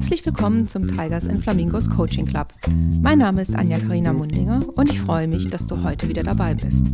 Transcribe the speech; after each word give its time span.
Herzlich 0.00 0.24
willkommen 0.24 0.66
zum 0.66 0.88
Tigers 0.88 1.28
and 1.28 1.42
Flamingos 1.42 1.90
Coaching 1.90 2.24
Club. 2.24 2.54
Mein 3.02 3.18
Name 3.18 3.42
ist 3.42 3.54
Anja 3.54 3.78
Karina 3.78 4.14
Mundinger 4.14 4.66
und 4.74 4.90
ich 4.90 4.98
freue 4.98 5.28
mich, 5.28 5.50
dass 5.50 5.66
du 5.66 5.84
heute 5.84 6.08
wieder 6.08 6.22
dabei 6.22 6.54
bist. 6.54 6.86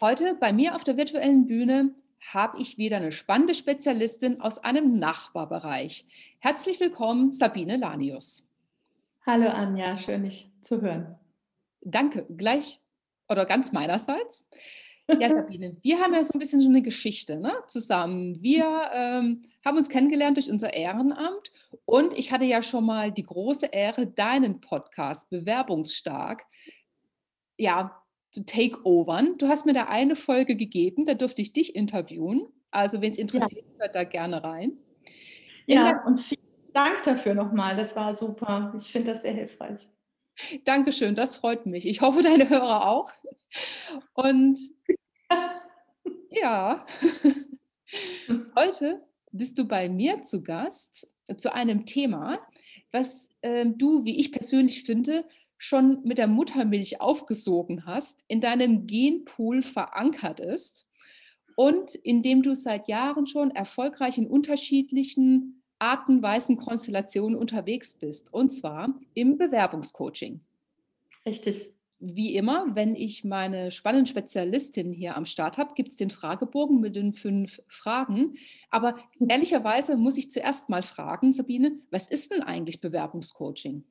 Heute 0.00 0.36
bei 0.38 0.52
mir 0.52 0.76
auf 0.76 0.84
der 0.84 0.96
virtuellen 0.96 1.48
Bühne 1.48 1.92
habe 2.32 2.60
ich 2.60 2.78
wieder 2.78 2.98
eine 2.98 3.10
spannende 3.10 3.56
Spezialistin 3.56 4.40
aus 4.40 4.60
einem 4.60 5.00
Nachbarbereich. 5.00 6.06
Herzlich 6.38 6.78
willkommen, 6.78 7.32
Sabine 7.32 7.78
Lanius. 7.78 8.44
Hallo 9.26 9.48
Anja, 9.48 9.96
schön 9.96 10.22
dich 10.22 10.48
zu 10.62 10.80
hören. 10.80 11.16
Danke, 11.80 12.26
gleich 12.30 12.80
oder 13.28 13.44
ganz 13.44 13.72
meinerseits. 13.72 14.48
Ja, 15.08 15.28
Sabine, 15.28 15.76
wir 15.82 16.00
haben 16.00 16.14
ja 16.14 16.22
so 16.22 16.32
ein 16.34 16.38
bisschen 16.38 16.62
so 16.62 16.68
eine 16.68 16.82
Geschichte 16.82 17.36
ne, 17.36 17.52
zusammen. 17.66 18.40
Wir 18.40 18.90
ähm, 18.94 19.42
haben 19.64 19.76
uns 19.76 19.88
kennengelernt 19.88 20.36
durch 20.36 20.50
unser 20.50 20.72
Ehrenamt 20.72 21.50
und 21.84 22.16
ich 22.16 22.32
hatte 22.32 22.44
ja 22.44 22.62
schon 22.62 22.86
mal 22.86 23.10
die 23.10 23.24
große 23.24 23.66
Ehre, 23.66 24.06
deinen 24.06 24.60
Podcast 24.60 25.28
Bewerbungsstark 25.30 26.44
ja, 27.58 28.02
zu 28.30 28.44
takeovern. 28.44 29.38
Du 29.38 29.48
hast 29.48 29.66
mir 29.66 29.74
da 29.74 29.84
eine 29.84 30.16
Folge 30.16 30.56
gegeben, 30.56 31.04
da 31.04 31.14
durfte 31.14 31.42
ich 31.42 31.52
dich 31.52 31.74
interviewen. 31.76 32.46
Also, 32.70 33.00
wenn 33.02 33.12
es 33.12 33.18
interessiert, 33.18 33.66
ja. 33.74 33.84
hört 33.84 33.94
da 33.94 34.04
gerne 34.04 34.42
rein. 34.42 34.80
In 35.66 35.76
ja, 35.76 36.04
und 36.06 36.20
vielen 36.20 36.40
Dank 36.72 37.02
dafür 37.04 37.34
nochmal. 37.34 37.76
Das 37.76 37.94
war 37.94 38.14
super. 38.14 38.72
Ich 38.76 38.90
finde 38.90 39.12
das 39.12 39.22
sehr 39.22 39.34
hilfreich. 39.34 39.86
Dankeschön, 40.64 41.14
das 41.14 41.36
freut 41.36 41.66
mich. 41.66 41.86
Ich 41.86 42.00
hoffe, 42.00 42.22
deine 42.22 42.48
Hörer 42.48 42.88
auch. 42.88 43.12
Und 44.14 44.58
ja, 46.30 46.86
heute 48.56 49.02
bist 49.32 49.58
du 49.58 49.64
bei 49.66 49.88
mir 49.88 50.22
zu 50.24 50.42
Gast 50.42 51.08
zu 51.36 51.52
einem 51.52 51.86
Thema, 51.86 52.38
was 52.90 53.28
äh, 53.40 53.66
du, 53.66 54.04
wie 54.04 54.18
ich 54.18 54.32
persönlich 54.32 54.84
finde, 54.84 55.24
schon 55.58 56.02
mit 56.02 56.18
der 56.18 56.26
Muttermilch 56.26 57.00
aufgesogen 57.00 57.86
hast, 57.86 58.24
in 58.26 58.40
deinem 58.40 58.86
Genpool 58.86 59.62
verankert 59.62 60.40
ist 60.40 60.88
und 61.56 61.94
in 61.94 62.22
dem 62.22 62.42
du 62.42 62.54
seit 62.54 62.88
Jahren 62.88 63.26
schon 63.26 63.50
erfolgreich 63.52 64.18
in 64.18 64.26
unterschiedlichen 64.26 65.62
artenweisen 65.78 66.56
Konstellationen 66.56 67.36
unterwegs 67.36 67.94
bist, 67.94 68.32
und 68.32 68.50
zwar 68.50 68.94
im 69.14 69.36
Bewerbungscoaching. 69.36 70.40
Richtig. 71.26 71.72
Wie 72.04 72.34
immer, 72.34 72.66
wenn 72.74 72.96
ich 72.96 73.22
meine 73.22 73.70
spannenden 73.70 74.08
Spezialistin 74.08 74.92
hier 74.92 75.16
am 75.16 75.24
Start 75.24 75.56
habe, 75.56 75.74
gibt 75.74 75.90
es 75.90 75.96
den 75.96 76.10
Fragebogen 76.10 76.80
mit 76.80 76.96
den 76.96 77.14
fünf 77.14 77.62
Fragen. 77.68 78.34
Aber 78.70 78.96
ehrlicherweise 79.28 79.96
muss 79.96 80.18
ich 80.18 80.30
zuerst 80.30 80.68
mal 80.68 80.82
fragen, 80.82 81.32
Sabine, 81.32 81.78
was 81.90 82.08
ist 82.08 82.32
denn 82.32 82.42
eigentlich 82.42 82.80
Bewerbungscoaching? 82.80 83.84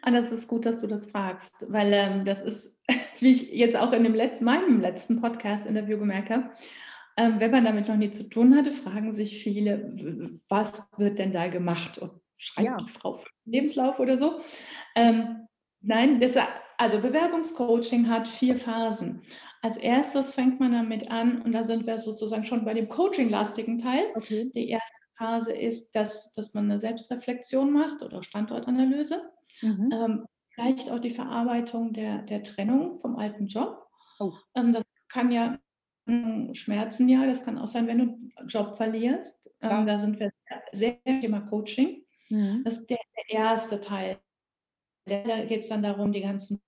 Ah, 0.00 0.10
das 0.10 0.32
ist 0.32 0.48
gut, 0.48 0.64
dass 0.64 0.80
du 0.80 0.86
das 0.86 1.06
fragst, 1.06 1.52
weil 1.68 1.92
ähm, 1.92 2.24
das 2.24 2.40
ist, 2.40 2.80
wie 3.20 3.32
ich 3.32 3.52
jetzt 3.52 3.76
auch 3.76 3.92
in 3.92 4.04
dem 4.04 4.14
letzten, 4.14 4.46
meinem 4.46 4.80
letzten 4.80 5.20
Podcast-Interview 5.20 5.98
gemerkt 5.98 6.30
habe, 6.30 6.50
ähm, 7.18 7.40
wenn 7.40 7.50
man 7.50 7.64
damit 7.64 7.88
noch 7.88 7.96
nie 7.96 8.10
zu 8.10 8.24
tun 8.24 8.56
hatte, 8.56 8.72
fragen 8.72 9.12
sich 9.12 9.42
viele, 9.42 10.40
was 10.48 10.86
wird 10.96 11.18
denn 11.18 11.32
da 11.32 11.48
gemacht? 11.48 11.98
Und 11.98 12.12
schreibt 12.38 12.66
ja. 12.66 12.76
die 12.76 12.90
Frau 12.90 13.18
Lebenslauf 13.44 14.00
oder 14.00 14.16
so. 14.16 14.40
Ähm, 14.94 15.46
nein, 15.80 16.20
das, 16.20 16.36
also 16.82 16.98
Bewerbungscoaching 16.98 18.08
hat 18.08 18.26
vier 18.26 18.56
Phasen. 18.56 19.22
Als 19.62 19.76
erstes 19.76 20.34
fängt 20.34 20.58
man 20.58 20.72
damit 20.72 21.08
an, 21.12 21.40
und 21.42 21.52
da 21.52 21.62
sind 21.62 21.86
wir 21.86 21.96
sozusagen 21.96 22.42
schon 22.42 22.64
bei 22.64 22.74
dem 22.74 22.88
coaching-lastigen 22.88 23.78
Teil. 23.78 24.06
Okay. 24.16 24.50
Die 24.52 24.68
erste 24.68 24.96
Phase 25.16 25.52
ist, 25.52 25.94
dass, 25.94 26.32
dass 26.32 26.54
man 26.54 26.64
eine 26.64 26.80
Selbstreflexion 26.80 27.72
macht 27.72 28.02
oder 28.02 28.24
Standortanalyse. 28.24 29.30
Mhm. 29.60 29.90
Ähm, 29.92 30.26
vielleicht 30.54 30.90
auch 30.90 30.98
die 30.98 31.12
Verarbeitung 31.12 31.92
der, 31.92 32.22
der 32.22 32.42
Trennung 32.42 32.96
vom 32.96 33.14
alten 33.14 33.46
Job. 33.46 33.86
Oh. 34.18 34.32
Ähm, 34.56 34.72
das 34.72 34.82
kann 35.08 35.30
ja 35.30 35.58
Schmerzen, 36.52 37.08
ja, 37.08 37.24
das 37.26 37.42
kann 37.42 37.58
auch 37.58 37.68
sein, 37.68 37.86
wenn 37.86 37.98
du 37.98 38.04
einen 38.34 38.48
Job 38.48 38.74
verlierst. 38.74 39.48
Ähm, 39.60 39.86
da 39.86 39.98
sind 39.98 40.18
wir 40.18 40.32
sehr, 40.72 40.98
sehr 41.04 41.20
Thema 41.20 41.42
Coaching. 41.42 42.04
Mhm. 42.28 42.62
Das 42.64 42.78
ist 42.78 42.90
der, 42.90 42.98
der 43.16 43.38
erste 43.38 43.80
Teil. 43.80 44.18
Da 45.04 45.44
geht 45.44 45.60
es 45.60 45.68
dann 45.68 45.84
darum, 45.84 46.12
die 46.12 46.22
ganzen 46.22 46.60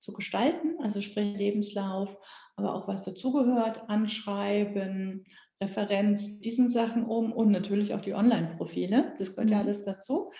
zu 0.00 0.12
gestalten, 0.12 0.76
also 0.82 1.00
sprich 1.00 1.36
Lebenslauf, 1.36 2.16
aber 2.56 2.74
auch 2.74 2.88
was 2.88 3.04
dazugehört, 3.04 3.88
Anschreiben, 3.88 5.24
Referenz, 5.62 6.40
diesen 6.40 6.68
Sachen 6.68 7.04
um 7.04 7.32
und 7.32 7.50
natürlich 7.50 7.94
auch 7.94 8.02
die 8.02 8.14
Online-Profile. 8.14 9.14
Das 9.18 9.34
gehört 9.34 9.50
ja 9.50 9.58
mhm. 9.58 9.62
alles 9.62 9.84
dazu 9.84 10.30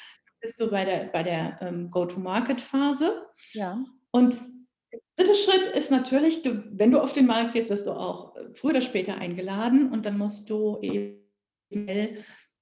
bist 0.46 0.60
du 0.60 0.70
bei 0.70 0.84
der, 0.84 1.06
bei 1.06 1.22
der 1.22 1.58
ähm, 1.60 1.90
Go-to-Market-Phase. 1.90 3.26
Ja. 3.52 3.84
Und 4.12 4.40
der 4.92 5.00
dritte 5.16 5.34
Schritt 5.34 5.66
ist 5.74 5.90
natürlich, 5.90 6.42
du, 6.42 6.64
wenn 6.70 6.92
du 6.92 7.00
auf 7.00 7.12
den 7.12 7.26
Markt 7.26 7.54
gehst, 7.54 7.70
wirst 7.70 7.86
du 7.86 7.92
auch 7.92 8.36
äh, 8.36 8.54
früher 8.54 8.70
oder 8.70 8.80
später 8.80 9.16
eingeladen 9.16 9.90
und 9.90 10.06
dann 10.06 10.18
musst 10.18 10.48
du 10.50 10.78
eben 10.80 11.16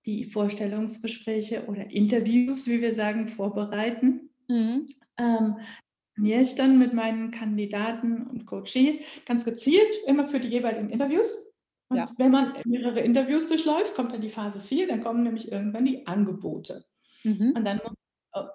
die 0.07 0.25
Vorstellungsgespräche 0.25 1.67
oder 1.67 1.91
Interviews, 1.91 2.67
wie 2.67 2.81
wir 2.81 2.95
sagen, 2.95 3.29
vorbereiten. 3.29 4.31
Mhm. 4.49 4.89
Ähm, 5.19 5.59
ich 6.17 6.55
dann 6.55 6.79
mit 6.79 6.93
meinen 6.93 7.31
Kandidaten 7.31 8.27
und 8.27 8.47
Coaches 8.47 8.99
ganz 9.27 9.45
gezielt 9.45 9.95
immer 10.07 10.29
für 10.29 10.41
die 10.41 10.49
jeweiligen 10.49 10.91
Interviews. 10.91 11.35
Und 11.89 11.99
ja. 11.99 12.11
wenn 12.17 12.31
man 12.31 12.55
mehrere 12.65 13.01
Interviews 13.01 13.47
durchläuft, 13.47 13.95
kommt 13.95 14.13
dann 14.13 14.21
die 14.21 14.31
Phase 14.31 14.61
4, 14.61 14.89
dann 14.89 15.03
kommen 15.03 15.23
nämlich 15.23 15.51
irgendwann 15.51 15.85
die 15.85 16.07
Angebote. 16.07 16.85
Mhm. 17.25 17.53
Und 17.57 17.65
dann 17.65 17.81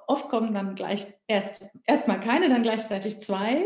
oft 0.08 0.30
kommen 0.30 0.54
dann 0.54 0.76
gleich 0.76 1.06
erst 1.28 1.70
erstmal 1.86 2.20
keine, 2.20 2.50
dann 2.50 2.64
gleichzeitig 2.64 3.20
zwei. 3.20 3.66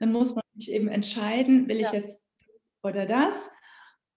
Dann 0.00 0.12
muss 0.12 0.34
man 0.34 0.44
sich 0.56 0.72
eben 0.72 0.88
entscheiden, 0.88 1.68
will 1.68 1.76
ich 1.76 1.92
ja. 1.92 1.94
jetzt 1.94 2.26
das 2.38 2.62
oder 2.82 3.06
das? 3.06 3.50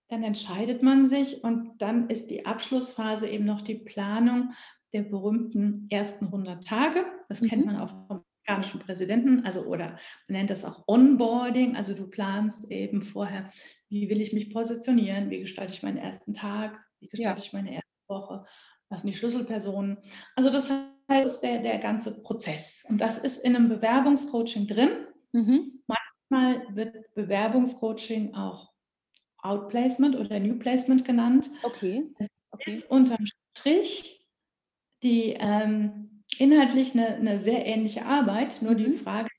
Dann 0.09 0.23
entscheidet 0.23 0.83
man 0.83 1.07
sich 1.07 1.43
und 1.43 1.81
dann 1.81 2.09
ist 2.09 2.29
die 2.29 2.45
Abschlussphase 2.45 3.27
eben 3.27 3.45
noch 3.45 3.61
die 3.61 3.75
Planung 3.75 4.53
der 4.93 5.03
berühmten 5.03 5.87
ersten 5.89 6.25
100 6.25 6.65
Tage. 6.65 7.05
Das 7.27 7.41
mhm. 7.41 7.47
kennt 7.47 7.65
man 7.65 7.77
auch 7.77 8.07
vom 8.07 8.23
amerikanischen 8.47 8.79
Präsidenten, 8.79 9.45
also 9.45 9.61
oder 9.63 9.99
man 10.27 10.37
nennt 10.37 10.49
das 10.49 10.63
auch 10.63 10.83
Onboarding. 10.87 11.75
Also 11.75 11.93
du 11.93 12.07
planst 12.07 12.71
eben 12.71 13.01
vorher, 13.01 13.51
wie 13.89 14.09
will 14.09 14.21
ich 14.21 14.33
mich 14.33 14.51
positionieren, 14.51 15.29
wie 15.29 15.41
gestalte 15.41 15.73
ich 15.73 15.83
meinen 15.83 15.97
ersten 15.97 16.33
Tag, 16.33 16.81
wie 16.99 17.07
gestalte 17.07 17.41
ja. 17.41 17.45
ich 17.45 17.53
meine 17.53 17.73
erste 17.73 17.87
Woche, 18.07 18.45
was 18.89 19.01
sind 19.01 19.11
die 19.11 19.17
Schlüsselpersonen. 19.17 19.97
Also 20.35 20.49
das 20.49 20.69
heißt, 21.11 21.43
der, 21.43 21.59
der 21.59 21.79
ganze 21.79 22.21
Prozess. 22.21 22.85
Und 22.89 22.99
das 22.99 23.17
ist 23.17 23.37
in 23.39 23.55
einem 23.55 23.69
Bewerbungscoaching 23.69 24.67
drin. 24.67 24.89
Mhm. 25.33 25.83
Manchmal 25.87 26.75
wird 26.75 26.95
Bewerbungscoaching 27.15 28.33
auch 28.33 28.71
Outplacement 29.39 30.15
oder 30.15 30.39
New 30.39 30.57
Placement 30.57 31.05
genannt. 31.05 31.49
Okay. 31.63 32.09
Es 32.17 32.27
okay. 32.51 32.71
ist 32.71 32.89
unterm 32.89 33.25
Strich 33.55 34.25
die 35.03 35.35
ähm, 35.39 36.16
inhaltlich 36.39 36.93
eine, 36.93 37.15
eine, 37.15 37.39
sehr 37.39 37.65
ähnliche 37.65 38.05
Arbeit, 38.05 38.61
nur 38.61 38.73
mhm. 38.73 38.77
die 38.77 38.97
Frage 38.97 39.29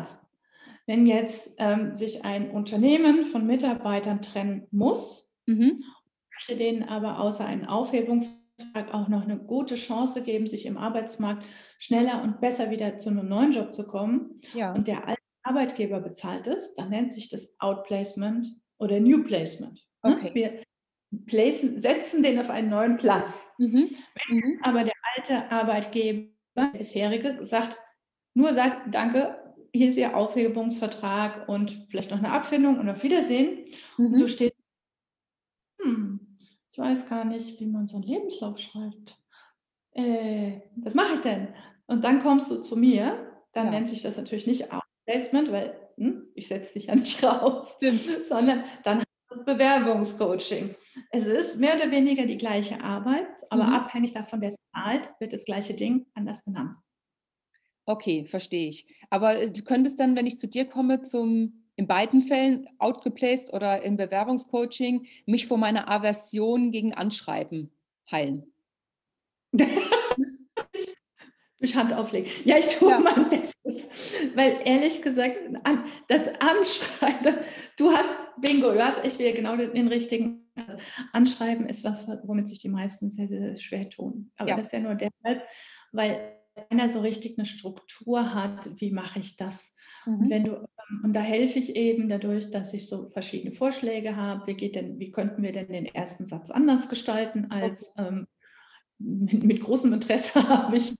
ist, 0.00 0.16
wenn 0.86 1.06
jetzt 1.06 1.54
ähm, 1.58 1.94
sich 1.94 2.24
ein 2.24 2.50
Unternehmen 2.50 3.26
von 3.26 3.46
Mitarbeitern 3.46 4.22
trennen 4.22 4.66
muss 4.70 5.34
mhm 5.46 5.82
möchte 6.36 6.56
denen 6.56 6.82
aber 6.84 7.20
außer 7.20 7.44
einen 7.44 7.64
Aufhebungsvertrag 7.64 8.92
auch 8.92 9.08
noch 9.08 9.22
eine 9.22 9.38
gute 9.38 9.74
Chance 9.74 10.22
geben, 10.22 10.46
sich 10.46 10.66
im 10.66 10.76
Arbeitsmarkt 10.76 11.44
schneller 11.78 12.22
und 12.22 12.40
besser 12.40 12.70
wieder 12.70 12.98
zu 12.98 13.10
einem 13.10 13.28
neuen 13.28 13.52
Job 13.52 13.72
zu 13.72 13.86
kommen. 13.86 14.40
Ja. 14.54 14.74
Und 14.74 14.86
der 14.86 15.06
alte 15.08 15.22
Arbeitgeber 15.42 16.00
bezahlt 16.00 16.46
es, 16.46 16.74
dann 16.74 16.90
nennt 16.90 17.12
sich 17.12 17.28
das 17.28 17.54
Outplacement 17.58 18.48
oder 18.78 19.00
New 19.00 19.24
Placement. 19.24 19.80
Ne? 20.02 20.16
Okay. 20.16 20.30
Wir 20.34 20.60
placen, 21.26 21.80
setzen 21.80 22.22
den 22.22 22.38
auf 22.38 22.50
einen 22.50 22.70
neuen 22.70 22.96
Platz. 22.96 23.44
Mhm. 23.58 23.90
Wenn 24.28 24.36
mhm. 24.36 24.60
aber 24.62 24.84
der 24.84 24.94
alte 25.16 25.50
Arbeitgeber, 25.50 26.30
der 26.56 26.78
bisherige, 26.78 27.44
sagt, 27.44 27.78
nur 28.34 28.52
sagt, 28.52 28.94
danke, 28.94 29.54
hier 29.72 29.88
ist 29.88 29.96
Ihr 29.96 30.16
Aufhebungsvertrag 30.16 31.48
und 31.48 31.70
vielleicht 31.88 32.10
noch 32.10 32.18
eine 32.18 32.32
Abfindung 32.32 32.78
und 32.78 32.88
auf 32.88 33.02
Wiedersehen. 33.02 33.66
Mhm. 33.98 34.12
Und 34.14 34.20
du 34.20 34.28
stehst, 34.28 34.56
hm, 35.80 36.20
ich 36.70 36.78
weiß 36.78 37.06
gar 37.06 37.24
nicht, 37.24 37.60
wie 37.60 37.66
man 37.66 37.86
so 37.86 37.96
einen 37.96 38.06
Lebenslauf 38.06 38.58
schreibt. 38.58 39.18
Äh, 39.92 40.60
was 40.76 40.94
mache 40.94 41.14
ich 41.14 41.20
denn? 41.20 41.48
Und 41.86 42.04
dann 42.04 42.20
kommst 42.20 42.50
du 42.50 42.60
zu 42.62 42.76
mir, 42.76 43.32
dann 43.52 43.66
ja. 43.66 43.70
nennt 43.70 43.88
sich 43.88 44.02
das 44.02 44.16
natürlich 44.16 44.46
nicht 44.46 44.72
Outplacement, 44.72 45.52
weil 45.52 45.78
hm, 45.96 46.28
ich 46.34 46.48
setze 46.48 46.74
dich 46.74 46.86
ja 46.86 46.94
nicht 46.94 47.22
raus, 47.24 47.74
Stimmt. 47.76 48.26
sondern 48.26 48.64
dann 48.84 49.02
das 49.28 49.44
Bewerbungscoaching. 49.44 50.74
Es 51.10 51.26
ist 51.26 51.58
mehr 51.58 51.76
oder 51.76 51.90
weniger 51.90 52.26
die 52.26 52.38
gleiche 52.38 52.80
Arbeit, 52.80 53.28
aber 53.50 53.64
mhm. 53.64 53.74
abhängig 53.74 54.12
davon, 54.12 54.40
wer 54.40 54.48
es 54.48 54.56
zahlt, 54.74 55.10
wird 55.18 55.32
das 55.32 55.44
gleiche 55.44 55.74
Ding 55.74 56.06
anders 56.14 56.44
genannt. 56.44 56.76
Okay, 57.86 58.24
verstehe 58.24 58.68
ich. 58.68 58.86
Aber 59.10 59.40
äh, 59.40 59.50
du 59.50 59.62
könntest 59.62 60.00
dann, 60.00 60.16
wenn 60.16 60.26
ich 60.26 60.38
zu 60.38 60.48
dir 60.48 60.66
komme 60.66 61.02
zum 61.02 61.62
in 61.76 61.86
beiden 61.86 62.22
Fällen 62.22 62.68
outgeplaced 62.78 63.52
oder 63.52 63.82
im 63.82 63.96
Bewerbungscoaching 63.96 65.06
mich 65.26 65.46
vor 65.46 65.58
meiner 65.58 65.90
Aversion 65.90 66.72
gegen 66.72 66.94
Anschreiben 66.94 67.70
heilen. 68.10 68.50
Durch 71.58 71.74
Hand 71.74 71.92
auflegen. 71.92 72.30
Ja, 72.44 72.58
ich 72.58 72.66
tue 72.68 72.90
ja. 72.90 72.98
mein 72.98 73.30
Bestes. 73.30 73.88
Weil 74.34 74.58
ehrlich 74.64 75.00
gesagt, 75.00 75.36
das 76.08 76.28
Anschreiben, 76.40 77.36
du 77.78 77.90
hast, 77.90 78.40
Bingo, 78.40 78.72
du 78.72 78.84
hast 78.84 79.02
echt 79.02 79.18
wieder 79.18 79.32
genau 79.32 79.56
den, 79.56 79.88
richtigen. 79.88 80.42
Anschreiben 81.12 81.68
ist 81.68 81.84
was, 81.84 82.06
womit 82.24 82.48
sich 82.48 82.58
die 82.58 82.70
meisten 82.70 83.10
sehr, 83.10 83.28
sehr 83.28 83.58
schwer 83.58 83.90
tun. 83.90 84.30
Aber 84.36 84.50
ja. 84.50 84.56
das 84.56 84.68
ist 84.68 84.72
ja 84.72 84.80
nur 84.80 84.94
deshalb, 84.94 85.42
weil 85.92 86.36
keiner 86.68 86.88
so 86.88 87.00
richtig 87.00 87.38
eine 87.38 87.46
Struktur 87.46 88.34
hat, 88.34 88.80
wie 88.80 88.90
mache 88.90 89.18
ich 89.18 89.36
das? 89.36 89.74
Mhm. 90.06 90.20
Und, 90.20 90.30
wenn 90.30 90.44
du, 90.44 90.52
ähm, 90.52 91.00
und 91.04 91.12
da 91.12 91.20
helfe 91.20 91.58
ich 91.58 91.76
eben 91.76 92.08
dadurch, 92.08 92.50
dass 92.50 92.72
ich 92.74 92.88
so 92.88 93.10
verschiedene 93.10 93.54
Vorschläge 93.54 94.16
habe. 94.16 94.46
Wie, 94.46 94.54
geht 94.54 94.74
denn, 94.74 94.98
wie 94.98 95.12
könnten 95.12 95.42
wir 95.42 95.52
denn 95.52 95.68
den 95.68 95.86
ersten 95.86 96.26
Satz 96.26 96.50
anders 96.50 96.88
gestalten 96.88 97.50
als 97.50 97.90
okay. 97.96 98.08
ähm, 98.08 98.26
mit, 98.98 99.44
mit, 99.44 99.60
großem 99.60 99.92
Interesse 99.92 100.42
habe 100.48 100.76
ich 100.76 100.94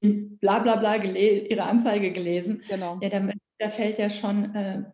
bla 0.00 0.58
bla 0.60 0.76
bla 0.76 0.96
ihre 0.96 1.62
Anzeige 1.62 2.12
gelesen. 2.12 2.62
Genau. 2.68 2.98
Ja, 3.00 3.08
da, 3.08 3.28
da 3.58 3.68
fällt 3.68 3.98
ja 3.98 4.10
schon 4.10 4.54
äh, 4.54 4.84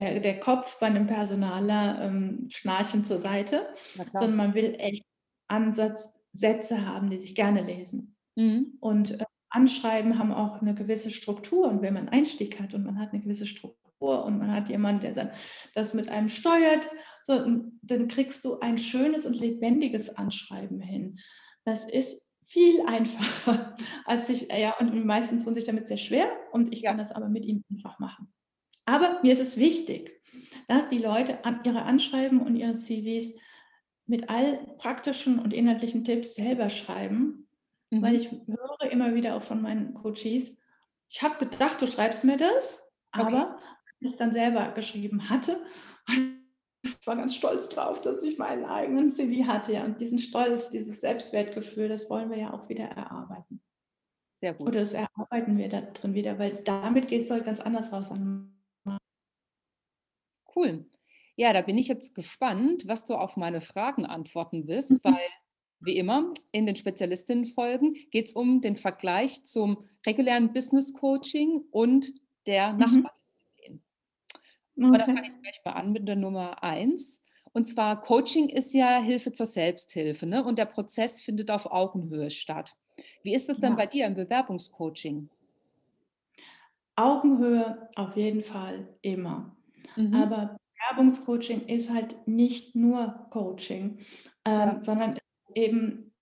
der, 0.00 0.20
der, 0.20 0.40
Kopf 0.40 0.78
bei 0.78 0.86
einem 0.86 1.06
Personaler 1.06 2.02
ähm, 2.02 2.46
schnarchend 2.50 3.06
zur 3.06 3.18
Seite, 3.18 3.66
sondern 4.12 4.36
man 4.36 4.54
will 4.54 4.74
echt 4.78 5.04
Ansatzsätze 5.48 6.86
haben, 6.86 7.10
die 7.10 7.18
sich 7.18 7.34
gerne 7.34 7.62
lesen. 7.62 8.16
Mhm. 8.36 8.76
Und 8.80 9.20
äh, 9.20 9.24
Anschreiben 9.48 10.18
haben 10.18 10.32
auch 10.32 10.60
eine 10.60 10.74
gewisse 10.74 11.10
Struktur. 11.10 11.68
Und 11.68 11.82
wenn 11.82 11.94
man 11.94 12.08
Einstieg 12.08 12.60
hat 12.60 12.74
und 12.74 12.84
man 12.84 12.98
hat 12.98 13.12
eine 13.12 13.22
gewisse 13.22 13.46
Struktur 13.46 14.24
und 14.24 14.38
man 14.38 14.52
hat 14.52 14.68
jemanden, 14.68 15.00
der 15.00 15.32
das 15.74 15.94
mit 15.94 16.08
einem 16.08 16.28
steuert, 16.28 16.84
so, 17.24 17.62
dann 17.82 18.08
kriegst 18.08 18.44
du 18.44 18.60
ein 18.60 18.78
schönes 18.78 19.26
und 19.26 19.34
lebendiges 19.34 20.16
Anschreiben 20.16 20.80
hin. 20.80 21.18
Das 21.64 21.90
ist 21.90 22.25
viel 22.46 22.80
einfacher, 22.86 23.76
als 24.04 24.28
sich, 24.28 24.48
ja, 24.50 24.76
und 24.78 24.92
die 24.92 25.00
meisten 25.00 25.42
tun 25.42 25.54
sich 25.54 25.64
damit 25.64 25.88
sehr 25.88 25.98
schwer 25.98 26.28
und 26.52 26.72
ich 26.72 26.82
kann 26.82 26.98
das 26.98 27.12
aber 27.12 27.28
mit 27.28 27.44
ihnen 27.44 27.64
einfach 27.70 27.98
machen. 27.98 28.32
Aber 28.84 29.20
mir 29.22 29.32
ist 29.32 29.40
es 29.40 29.56
wichtig, 29.56 30.20
dass 30.68 30.88
die 30.88 30.98
Leute 30.98 31.44
an 31.44 31.60
ihre 31.64 31.82
Anschreiben 31.82 32.40
und 32.40 32.56
ihre 32.56 32.74
CVs 32.74 33.34
mit 34.06 34.30
all 34.30 34.58
praktischen 34.78 35.40
und 35.40 35.52
inhaltlichen 35.52 36.04
Tipps 36.04 36.36
selber 36.36 36.70
schreiben 36.70 37.46
Mhm. 37.90 38.02
Weil 38.02 38.16
ich 38.16 38.30
höre 38.30 38.90
immer 38.90 39.14
wieder 39.14 39.36
auch 39.36 39.42
von 39.42 39.62
meinen 39.62 39.94
Coaches, 39.94 40.56
ich 41.08 41.22
habe 41.22 41.38
gedacht, 41.38 41.80
du 41.80 41.86
schreibst 41.86 42.24
mir 42.24 42.36
das, 42.36 42.90
aber 43.12 43.54
okay. 43.54 43.64
als 43.64 43.96
ich 44.00 44.10
es 44.10 44.16
dann 44.16 44.32
selber 44.32 44.72
geschrieben 44.72 45.28
hatte, 45.28 45.60
ich 46.86 47.06
war 47.06 47.16
ganz 47.16 47.34
stolz 47.34 47.68
drauf, 47.68 48.00
dass 48.00 48.22
ich 48.22 48.38
meinen 48.38 48.64
eigenen 48.64 49.12
CV 49.12 49.46
hatte. 49.46 49.74
Ja. 49.74 49.84
Und 49.84 50.00
diesen 50.00 50.18
Stolz, 50.18 50.70
dieses 50.70 51.00
Selbstwertgefühl, 51.00 51.88
das 51.88 52.08
wollen 52.10 52.30
wir 52.30 52.38
ja 52.38 52.52
auch 52.52 52.68
wieder 52.68 52.84
erarbeiten. 52.84 53.60
Sehr 54.40 54.54
gut. 54.54 54.68
Oder 54.68 54.80
das 54.80 54.92
erarbeiten 54.92 55.56
wir 55.56 55.68
da 55.68 55.80
drin 55.80 56.14
wieder, 56.14 56.38
weil 56.38 56.62
damit 56.64 57.08
gehst 57.08 57.30
du 57.30 57.34
halt 57.34 57.44
ganz 57.44 57.60
anders 57.60 57.92
raus. 57.92 58.10
Cool. 60.54 60.86
Ja, 61.36 61.52
da 61.52 61.62
bin 61.62 61.76
ich 61.76 61.88
jetzt 61.88 62.14
gespannt, 62.14 62.86
was 62.86 63.04
du 63.04 63.14
auf 63.14 63.36
meine 63.36 63.60
Fragen 63.60 64.06
antworten 64.06 64.66
wirst, 64.68 65.04
weil 65.04 65.20
wie 65.80 65.98
immer, 65.98 66.32
in 66.52 66.66
den 66.66 66.76
Spezialistinnenfolgen 66.76 67.94
geht 68.10 68.26
es 68.26 68.32
um 68.32 68.60
den 68.60 68.76
Vergleich 68.76 69.44
zum 69.44 69.84
regulären 70.06 70.52
Business 70.52 70.92
Coaching 70.94 71.64
und 71.70 72.12
der 72.46 72.72
mhm. 72.72 73.06
Okay. 74.76 74.86
Aber 74.86 74.98
da 74.98 75.04
fange 75.06 75.22
ich 75.22 75.42
gleich 75.42 75.60
mal 75.64 75.72
an 75.72 75.92
mit 75.92 76.06
der 76.06 76.16
Nummer 76.16 76.62
eins. 76.62 77.22
Und 77.52 77.66
zwar, 77.66 78.00
Coaching 78.00 78.48
ist 78.48 78.74
ja 78.74 79.00
Hilfe 79.00 79.32
zur 79.32 79.46
Selbsthilfe 79.46 80.26
ne? 80.26 80.44
und 80.44 80.58
der 80.58 80.66
Prozess 80.66 81.20
findet 81.20 81.50
auf 81.50 81.72
Augenhöhe 81.72 82.30
statt. 82.30 82.74
Wie 83.22 83.34
ist 83.34 83.48
es 83.48 83.60
denn 83.60 83.72
ja. 83.72 83.76
bei 83.76 83.86
dir 83.86 84.06
im 84.06 84.14
Bewerbungscoaching? 84.14 85.30
Augenhöhe 86.96 87.88
auf 87.94 88.16
jeden 88.16 88.42
Fall 88.42 88.88
immer. 89.02 89.56
Mhm. 89.96 90.14
Aber 90.14 90.56
Bewerbungscoaching 90.90 91.66
ist 91.66 91.90
halt 91.90 92.26
nicht 92.26 92.74
nur 92.74 93.26
Coaching, 93.30 93.98
ähm, 94.44 94.54
ja. 94.58 94.82
sondern 94.82 95.18
eben 95.54 96.12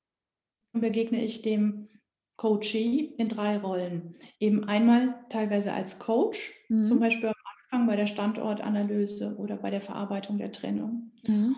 begegne 0.72 1.22
ich 1.22 1.42
dem 1.42 1.88
Coachee 2.36 3.14
in 3.16 3.28
drei 3.28 3.58
Rollen. 3.58 4.16
Eben 4.40 4.64
einmal 4.64 5.14
teilweise 5.30 5.72
als 5.72 5.98
Coach, 5.98 6.52
mhm. 6.68 6.84
zum 6.84 7.00
Beispiel 7.00 7.32
Anfang 7.74 7.86
bei 7.86 7.96
der 7.96 8.06
Standortanalyse 8.06 9.34
oder 9.36 9.56
bei 9.56 9.70
der 9.70 9.80
Verarbeitung 9.80 10.38
der 10.38 10.52
Trennung. 10.52 11.10
Mhm. 11.26 11.56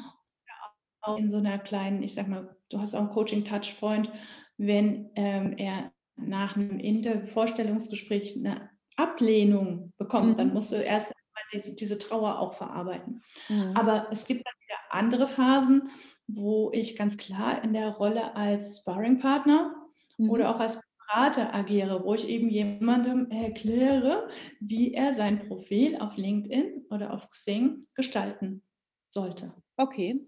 Auch 1.03 1.19
in 1.19 1.31
so 1.31 1.37
einer 1.37 1.59
kleinen, 1.59 2.03
ich 2.03 2.15
sag 2.15 2.27
mal, 2.27 2.57
du 2.71 2.81
hast 2.81 2.95
auch 2.95 3.01
einen 3.01 3.11
Coaching-Touchpoint, 3.11 4.11
wenn 4.57 5.11
ähm, 5.15 5.55
er 5.59 5.93
nach 6.17 6.57
einem 6.57 6.81
Inter 6.81 7.27
Vorstellungsgespräch 7.27 8.37
eine 8.37 8.71
Ablehnung 8.97 9.93
bekommt, 9.99 10.33
mhm. 10.33 10.37
dann 10.39 10.55
musst 10.55 10.73
du 10.73 10.77
erst 10.77 11.13
diese, 11.53 11.75
diese 11.75 11.99
Trauer 11.99 12.41
auch 12.41 12.55
verarbeiten. 12.55 13.23
Mhm. 13.49 13.73
Aber 13.77 14.09
es 14.11 14.27
gibt 14.27 14.45
dann 14.47 14.55
wieder 14.65 14.79
andere 14.91 15.29
Phasen, 15.29 15.91
wo 16.27 16.73
ich 16.73 16.97
ganz 16.97 17.17
klar 17.19 17.63
in 17.63 17.75
der 17.75 17.91
Rolle 17.91 18.35
als 18.35 18.81
Sparringpartner 18.81 19.75
mhm. 20.17 20.31
oder 20.31 20.51
auch 20.51 20.61
als 20.61 20.81
Berater 21.07 21.55
agiere, 21.55 22.05
wo 22.05 22.15
ich 22.15 22.29
eben 22.29 22.49
jemandem 22.49 23.31
erkläre, 23.31 24.29
wie 24.61 24.95
er 24.95 25.15
sein 25.15 25.47
Profil 25.47 25.97
auf 25.99 26.17
LinkedIn 26.17 26.87
oder 26.91 27.13
auf 27.13 27.31
Xing 27.31 27.87
gestalten 27.95 28.63
sollte. 29.11 29.53
Okay. 29.77 30.21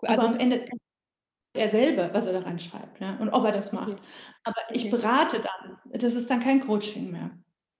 Cool. 0.00 0.08
Also 0.08 0.26
am 0.26 0.36
Ende 0.36 0.68
er 1.54 1.70
selber, 1.70 2.12
was 2.12 2.26
er 2.26 2.34
da 2.34 2.40
reinschreibt 2.40 3.00
ja, 3.00 3.16
und 3.16 3.30
ob 3.30 3.44
er 3.44 3.52
das 3.52 3.72
macht. 3.72 3.92
Okay. 3.92 4.00
Aber 4.44 4.60
ich 4.70 4.82
okay. 4.82 4.90
berate 4.90 5.40
dann. 5.40 5.78
Das 5.98 6.14
ist 6.14 6.28
dann 6.28 6.40
kein 6.40 6.60
Coaching 6.60 7.10
mehr. 7.10 7.30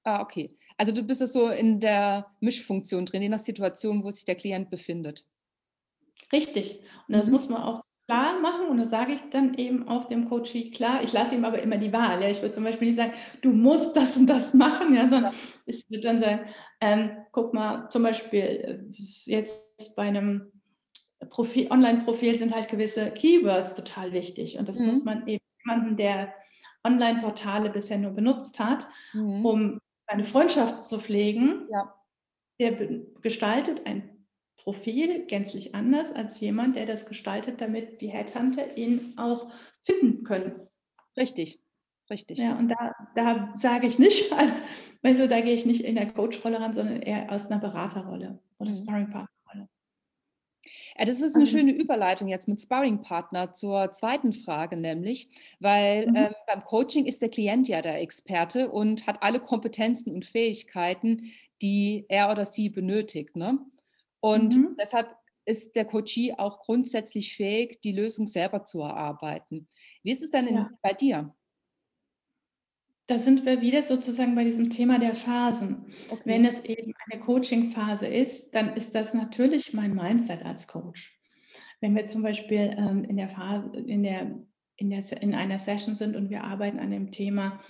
Ah, 0.04 0.22
okay. 0.22 0.56
Also 0.78 0.92
du 0.92 1.02
bist 1.02 1.26
so 1.26 1.48
in 1.48 1.80
der 1.80 2.26
Mischfunktion 2.40 3.06
drin, 3.06 3.22
je 3.22 3.28
nach 3.28 3.38
Situation, 3.38 4.02
wo 4.04 4.10
sich 4.10 4.24
der 4.24 4.36
Klient 4.36 4.70
befindet. 4.70 5.26
Richtig. 6.32 6.80
Und 7.08 7.14
das 7.16 7.26
mhm. 7.26 7.32
muss 7.32 7.48
man 7.48 7.62
auch 7.62 7.82
klar 8.06 8.40
machen 8.40 8.68
und 8.68 8.78
das 8.78 8.90
sage 8.90 9.12
ich 9.12 9.20
dann 9.30 9.54
eben 9.54 9.88
auch 9.88 10.04
dem 10.04 10.28
Coachie 10.28 10.70
klar. 10.70 11.02
Ich 11.02 11.12
lasse 11.12 11.34
ihm 11.34 11.44
aber 11.44 11.60
immer 11.60 11.76
die 11.76 11.92
Wahl. 11.92 12.22
Ja. 12.22 12.28
Ich 12.28 12.40
würde 12.40 12.52
zum 12.52 12.64
Beispiel 12.64 12.88
nicht 12.88 12.96
sagen, 12.96 13.12
du 13.42 13.50
musst 13.50 13.96
das 13.96 14.16
und 14.16 14.26
das 14.28 14.54
machen, 14.54 14.94
ja, 14.94 15.10
sondern 15.10 15.34
ich 15.66 15.84
würde 15.90 16.02
dann 16.02 16.20
sagen, 16.20 16.40
ähm, 16.80 17.10
guck 17.32 17.52
mal, 17.52 17.88
zum 17.90 18.02
Beispiel 18.02 18.40
äh, 18.40 18.78
jetzt 19.24 19.96
bei 19.96 20.04
einem 20.04 20.52
Online-Profil 21.20 22.36
sind 22.36 22.54
halt 22.54 22.68
gewisse 22.68 23.10
Keywords 23.10 23.74
total 23.74 24.12
wichtig 24.12 24.58
und 24.58 24.68
das 24.68 24.78
mhm. 24.78 24.86
muss 24.88 25.04
man 25.04 25.26
eben 25.26 25.44
jemanden, 25.64 25.96
der 25.96 26.32
Online-Portale 26.84 27.70
bisher 27.70 27.98
nur 27.98 28.12
benutzt 28.12 28.60
hat, 28.60 28.86
mhm. 29.12 29.44
um 29.44 29.80
seine 30.08 30.24
Freundschaft 30.24 30.82
zu 30.82 31.00
pflegen, 31.00 31.66
ja. 31.68 31.92
der 32.60 33.00
gestaltet 33.20 33.84
ein 33.86 34.15
Profil 34.56 35.26
gänzlich 35.26 35.74
anders 35.74 36.12
als 36.12 36.40
jemand, 36.40 36.76
der 36.76 36.86
das 36.86 37.06
gestaltet, 37.06 37.60
damit 37.60 38.00
die 38.00 38.08
Headhunter 38.08 38.76
ihn 38.76 39.14
auch 39.16 39.50
finden 39.84 40.24
können. 40.24 40.66
Richtig, 41.16 41.60
richtig. 42.10 42.38
Ja, 42.38 42.58
und 42.58 42.68
da, 42.68 42.92
da 43.14 43.54
sage 43.56 43.86
ich 43.86 43.98
nicht, 43.98 44.32
als, 44.38 44.62
weißt 45.02 45.20
du, 45.20 45.28
da 45.28 45.40
gehe 45.40 45.54
ich 45.54 45.66
nicht 45.66 45.82
in 45.82 45.94
der 45.94 46.12
Coach-Rolle 46.12 46.60
ran, 46.60 46.74
sondern 46.74 47.02
eher 47.02 47.30
aus 47.30 47.50
einer 47.50 47.60
Beraterrolle 47.60 48.38
oder 48.58 48.70
mhm. 48.70 48.76
Sparring-Partner-Rolle. 48.76 49.68
Ja, 50.98 51.04
das 51.04 51.20
ist 51.20 51.34
eine 51.34 51.44
also, 51.44 51.56
schöne 51.58 51.72
Überleitung 51.72 52.28
jetzt 52.28 52.48
mit 52.48 52.60
Sparring-Partner 52.60 53.52
zur 53.52 53.92
zweiten 53.92 54.32
Frage, 54.32 54.76
nämlich, 54.76 55.28
weil 55.60 56.08
mhm. 56.08 56.16
ähm, 56.16 56.34
beim 56.46 56.64
Coaching 56.64 57.06
ist 57.06 57.22
der 57.22 57.28
Klient 57.28 57.68
ja 57.68 57.82
der 57.82 58.00
Experte 58.00 58.70
und 58.70 59.06
hat 59.06 59.22
alle 59.22 59.40
Kompetenzen 59.40 60.12
und 60.12 60.24
Fähigkeiten, 60.24 61.32
die 61.62 62.04
er 62.08 62.30
oder 62.30 62.44
sie 62.44 62.68
benötigt. 62.68 63.36
Ne? 63.36 63.58
Und 64.26 64.56
mhm. 64.56 64.76
deshalb 64.76 65.14
ist 65.44 65.76
der 65.76 65.84
Coachie 65.84 66.34
auch 66.36 66.58
grundsätzlich 66.58 67.36
fähig, 67.36 67.80
die 67.82 67.92
Lösung 67.92 68.26
selber 68.26 68.64
zu 68.64 68.80
erarbeiten. 68.80 69.68
Wie 70.02 70.10
ist 70.10 70.20
es 70.20 70.32
denn 70.32 70.52
ja. 70.52 70.68
bei 70.82 70.94
dir? 70.94 71.32
Da 73.06 73.20
sind 73.20 73.46
wir 73.46 73.60
wieder 73.60 73.84
sozusagen 73.84 74.34
bei 74.34 74.42
diesem 74.42 74.68
Thema 74.68 74.98
der 74.98 75.14
Phasen. 75.14 75.94
Okay. 76.10 76.22
Wenn 76.24 76.44
es 76.44 76.64
eben 76.64 76.92
eine 77.08 77.22
Coaching-Phase 77.22 78.08
ist, 78.08 78.52
dann 78.52 78.74
ist 78.76 78.96
das 78.96 79.14
natürlich 79.14 79.72
mein 79.72 79.94
Mindset 79.94 80.44
als 80.44 80.66
Coach. 80.66 81.16
Wenn 81.80 81.94
wir 81.94 82.04
zum 82.04 82.22
Beispiel 82.24 82.74
ähm, 82.76 83.04
in 83.04 83.18
der 83.18 83.28
Phase, 83.28 83.68
in 83.76 84.02
der, 84.02 84.40
in 84.74 84.90
der 84.90 85.22
in 85.22 85.36
einer 85.36 85.60
Session 85.60 85.94
sind 85.94 86.16
und 86.16 86.30
wir 86.30 86.42
arbeiten 86.42 86.80
an 86.80 86.90
dem 86.90 87.12
Thema 87.12 87.60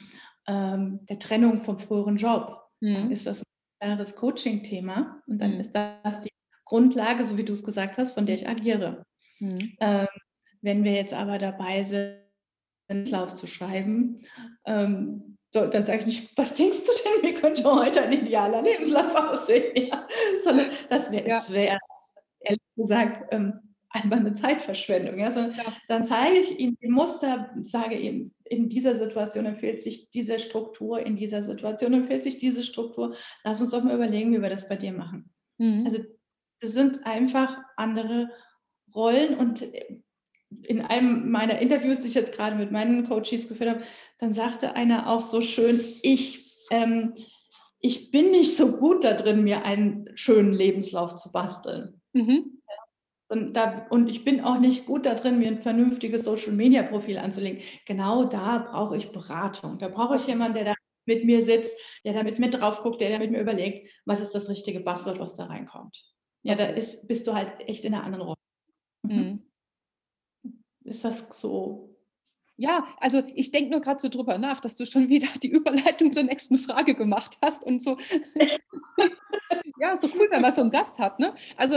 ähm, 0.46 1.00
der 1.04 1.18
Trennung 1.18 1.60
vom 1.60 1.78
früheren 1.78 2.16
Job, 2.16 2.62
mhm. 2.80 2.94
dann 2.94 3.10
ist 3.10 3.26
das 3.26 3.40
ein 3.42 3.44
klares 3.78 4.14
Coaching-Thema 4.14 5.20
und 5.26 5.38
dann 5.38 5.56
mhm. 5.56 5.60
ist 5.60 5.72
das 5.72 6.22
die 6.22 6.30
Grundlage, 6.66 7.25
so 7.25 7.38
wie 7.38 7.44
du 7.44 7.54
es 7.54 7.64
gesagt 7.64 7.96
hast, 7.96 8.12
von 8.12 8.26
der 8.26 8.35
ich 8.35 8.49
agiere. 8.49 9.06
Mhm. 9.38 9.76
Ähm, 9.80 10.06
wenn 10.61 10.85
wir 10.85 10.92
jetzt 10.92 11.14
aber 11.14 11.38
dabei 11.38 11.85
sind, 11.85 12.18
einen 12.88 13.06
Lauf 13.06 13.35
zu 13.35 13.46
schreiben, 13.46 14.20
ähm, 14.66 15.38
dann 15.52 15.85
sage 15.87 16.00
ich 16.00 16.06
nicht, 16.06 16.32
was 16.37 16.54
denkst 16.54 16.85
du 16.85 16.92
denn, 16.92 17.30
wie 17.30 17.35
könnte 17.35 17.64
heute 17.64 18.02
ein 18.02 18.12
idealer 18.12 18.62
Lebenslauf 18.62 19.14
aussehen? 19.14 19.88
Ja, 19.88 20.06
sondern 20.44 20.66
das 20.90 21.11
wäre, 21.11 21.28
ja. 21.28 21.42
wär, 21.49 21.78
ehrlich 22.40 22.61
gesagt, 22.76 23.32
ähm, 23.32 23.54
einfach 23.90 24.18
eine 24.18 24.35
Zeitverschwendung. 24.35 25.18
Ja? 25.18 25.30
Sondern 25.30 25.56
ja. 25.56 25.64
Dann 25.88 26.04
zeige 26.04 26.38
ich 26.38 26.58
ihm 26.58 26.76
die 26.82 26.88
Muster, 26.88 27.50
sage 27.62 27.96
ihm, 27.96 28.32
in 28.44 28.68
dieser 28.68 28.94
Situation 28.96 29.46
empfiehlt 29.46 29.82
sich 29.82 30.11
diese 30.11 30.38
Struktur, 30.38 31.00
in 31.00 31.16
dieser 31.16 31.42
Situation 31.42 31.94
empfiehlt 31.94 32.25
sich 32.25 32.38
diese 32.38 32.62
Struktur. 32.62 33.16
Lass 33.44 33.61
uns 33.61 33.70
doch 33.70 33.82
mal 33.82 33.94
überlegen, 33.94 34.32
wie 34.32 34.42
wir 34.42 34.50
das 34.50 34.68
bei 34.68 34.76
dir 34.76 34.92
machen. 34.92 35.30
Mhm. 35.58 35.85
Also 35.87 35.99
sind 36.60 37.06
einfach 37.06 37.56
andere 37.76 38.30
Rollen 38.94 39.36
und 39.36 39.64
in 40.62 40.80
einem 40.80 41.30
meiner 41.30 41.58
Interviews, 41.58 42.00
die 42.00 42.08
ich 42.08 42.14
jetzt 42.14 42.32
gerade 42.32 42.56
mit 42.56 42.70
meinen 42.70 43.06
Coaches 43.06 43.48
geführt 43.48 43.70
habe, 43.70 43.82
dann 44.18 44.32
sagte 44.32 44.75
einer 44.75 45.08
auch 45.08 45.22
so 45.22 45.40
schön, 45.40 45.80
ich, 46.02 46.66
ähm, 46.70 47.14
ich 47.80 48.10
bin 48.10 48.30
nicht 48.30 48.56
so 48.56 48.76
gut 48.76 49.04
da 49.04 49.14
drin, 49.14 49.44
mir 49.44 49.64
einen 49.64 50.08
schönen 50.14 50.52
Lebenslauf 50.52 51.16
zu 51.16 51.30
basteln. 51.32 52.00
Mhm. 52.12 52.62
Und, 53.28 53.54
da, 53.54 53.86
und 53.90 54.08
ich 54.08 54.25
bin 54.25 54.40
auch 54.40 54.60
nicht 54.60 54.86
gut 54.86 55.04
da 55.04 55.14
drin, 55.14 55.40
mir 55.40 55.48
ein 55.48 55.58
vernünftiges 55.58 56.25
Social-Media-Profil 56.25 57.18
anzulegen. 57.18 57.60
Genau 57.84 58.25
da 58.25 58.58
brauche 58.58 58.96
ich 58.96 59.10
Beratung. 59.10 59.78
Da 59.78 59.88
brauche 59.88 60.16
ich 60.16 60.26
jemanden, 60.28 60.54
der 60.54 60.64
da 60.64 60.75
mit 61.06 61.25
mir 61.25 61.42
sitzt, 61.42 61.76
der 62.04 62.12
da 62.12 62.22
mit 62.22 62.38
mir 62.38 62.50
drauf 62.50 62.82
guckt, 62.82 63.00
der 63.00 63.10
da 63.10 63.18
mit 63.18 63.32
mir 63.32 63.40
überlegt, 63.40 63.90
was 64.04 64.20
ist 64.20 64.34
das 64.34 64.48
richtige 64.48 64.80
Buzzword, 64.80 65.18
was 65.18 65.34
da 65.34 65.46
reinkommt. 65.46 66.15
Ja, 66.43 66.55
da 66.55 66.66
ist, 66.66 67.09
bist 67.09 67.26
du 67.26 67.35
halt 67.35 67.61
echt 67.61 67.85
in 67.85 67.95
einer 67.95 68.05
anderen 68.05 68.26
Rolle. 68.26 68.38
Mhm. 69.02 69.16
mhm. 69.16 69.43
Ist 70.85 71.05
das 71.05 71.26
so? 71.40 71.97
Ja, 72.59 72.87
also 72.99 73.23
ich 73.35 73.50
denke 73.50 73.71
nur 73.71 73.81
gerade 73.81 74.00
so 74.00 74.09
drüber 74.09 74.38
nach, 74.38 74.61
dass 74.61 74.76
du 74.76 74.87
schon 74.87 75.09
wieder 75.11 75.28
die 75.43 75.49
Überleitung 75.49 76.12
zur 76.12 76.23
nächsten 76.23 76.59
Frage 76.59 76.95
gemacht 76.95 77.38
hast 77.43 77.64
und 77.64 77.83
so. 77.83 77.99
ja, 79.81 79.97
so 79.97 80.09
cool, 80.14 80.28
wenn 80.31 80.43
man 80.43 80.52
so 80.52 80.62
einen 80.62 80.71
Gast 80.71 80.99
hat, 80.99 81.19
ne? 81.19 81.35
Also. 81.57 81.76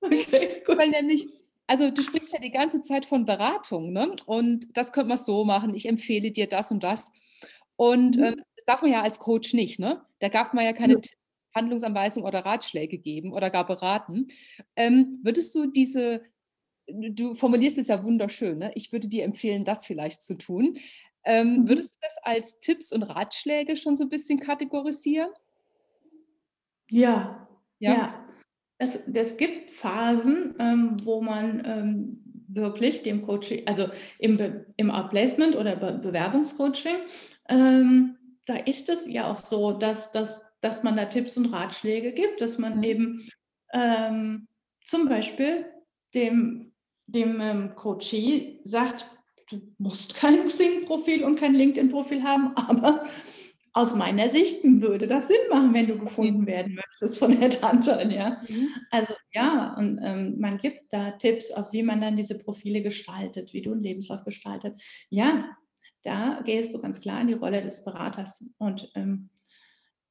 okay, 0.00 0.62
gut. 0.66 0.78
Weil 0.78 0.90
nämlich, 0.90 1.26
also 1.66 1.90
du 1.90 2.02
sprichst 2.02 2.32
ja 2.32 2.38
die 2.38 2.50
ganze 2.50 2.82
Zeit 2.82 3.06
von 3.06 3.24
Beratung, 3.24 3.92
ne? 3.92 4.14
Und 4.26 4.76
das 4.76 4.92
könnte 4.92 5.08
man 5.08 5.18
so 5.18 5.44
machen. 5.44 5.74
Ich 5.74 5.86
empfehle 5.86 6.32
dir 6.32 6.48
das 6.48 6.70
und 6.70 6.82
das. 6.82 7.12
Und 7.76 8.16
mhm. 8.16 8.22
äh, 8.22 8.36
das 8.56 8.64
darf 8.66 8.82
man 8.82 8.92
ja 8.92 9.02
als 9.02 9.18
Coach 9.18 9.54
nicht, 9.54 9.78
ne? 9.78 10.02
Da 10.18 10.28
darf 10.28 10.52
man 10.52 10.64
ja 10.64 10.72
keine 10.72 10.96
mhm. 10.96 11.02
Handlungsanweisungen 11.54 12.26
oder 12.26 12.44
Ratschläge 12.44 12.98
geben 12.98 13.32
oder 13.32 13.50
gar 13.50 13.66
beraten. 13.66 14.28
Ähm, 14.76 15.20
würdest 15.22 15.54
du 15.54 15.66
diese, 15.66 16.22
du 16.86 17.34
formulierst 17.34 17.78
es 17.78 17.88
ja 17.88 18.02
wunderschön, 18.02 18.58
ne? 18.58 18.72
ich 18.74 18.92
würde 18.92 19.08
dir 19.08 19.24
empfehlen, 19.24 19.64
das 19.64 19.86
vielleicht 19.86 20.22
zu 20.22 20.34
tun. 20.34 20.78
Ähm, 21.24 21.62
mhm. 21.62 21.68
Würdest 21.68 21.94
du 21.94 21.98
das 22.02 22.16
als 22.22 22.58
Tipps 22.60 22.92
und 22.92 23.02
Ratschläge 23.02 23.76
schon 23.76 23.96
so 23.96 24.04
ein 24.04 24.10
bisschen 24.10 24.40
kategorisieren? 24.40 25.30
Ja, 26.90 27.48
ja. 27.78 27.92
ja. 27.92 28.28
Es, 28.78 28.96
es 28.96 29.36
gibt 29.36 29.70
Phasen, 29.70 30.56
ähm, 30.58 30.96
wo 31.04 31.22
man 31.22 31.62
ähm, 31.64 32.22
wirklich 32.48 33.02
dem 33.02 33.22
Coaching, 33.22 33.66
also 33.66 33.88
im, 34.18 34.36
Be 34.36 34.66
im 34.76 34.90
Outplacement 34.90 35.54
oder 35.54 35.76
Be 35.76 36.00
Bewerbungscoaching, 36.02 36.96
ähm, 37.48 38.16
da 38.46 38.56
ist 38.56 38.88
es 38.88 39.06
ja 39.06 39.30
auch 39.30 39.38
so, 39.38 39.72
dass, 39.72 40.12
dass 40.12 40.42
dass 40.62 40.82
man 40.82 40.96
da 40.96 41.04
Tipps 41.04 41.36
und 41.36 41.46
Ratschläge 41.46 42.12
gibt, 42.12 42.40
dass 42.40 42.56
man 42.56 42.78
mhm. 42.78 42.84
eben 42.84 43.28
ähm, 43.74 44.48
zum 44.82 45.08
Beispiel 45.08 45.66
dem, 46.14 46.72
dem 47.06 47.40
ähm, 47.40 47.74
Coachee 47.74 48.60
sagt, 48.64 49.06
du 49.50 49.60
musst 49.78 50.14
kein 50.20 50.44
Xing-Profil 50.44 51.24
und 51.24 51.38
kein 51.38 51.54
LinkedIn-Profil 51.54 52.22
haben, 52.22 52.52
aber 52.56 53.04
aus 53.74 53.94
meiner 53.94 54.28
Sicht 54.28 54.62
würde 54.62 55.06
das 55.06 55.28
Sinn 55.28 55.48
machen, 55.50 55.72
wenn 55.72 55.86
du 55.86 55.98
gefunden 55.98 56.46
werden 56.46 56.74
möchtest 56.74 57.18
von 57.18 57.40
der 57.40 57.48
Tante. 57.48 58.06
Ja? 58.14 58.42
Mhm. 58.46 58.68
Also 58.90 59.14
ja, 59.32 59.74
und 59.78 59.98
ähm, 60.02 60.38
man 60.38 60.58
gibt 60.58 60.92
da 60.92 61.12
Tipps, 61.12 61.50
auf 61.50 61.72
wie 61.72 61.82
man 61.82 62.02
dann 62.02 62.16
diese 62.16 62.36
Profile 62.36 62.82
gestaltet, 62.82 63.54
wie 63.54 63.62
du 63.62 63.72
einen 63.72 63.82
Lebenslauf 63.82 64.24
gestaltet. 64.24 64.80
Ja, 65.08 65.56
da 66.02 66.40
gehst 66.44 66.74
du 66.74 66.78
ganz 66.78 67.00
klar 67.00 67.20
in 67.20 67.28
die 67.28 67.34
Rolle 67.34 67.60
des 67.60 67.84
Beraters 67.84 68.44
und 68.58 68.90
ähm, 68.94 69.30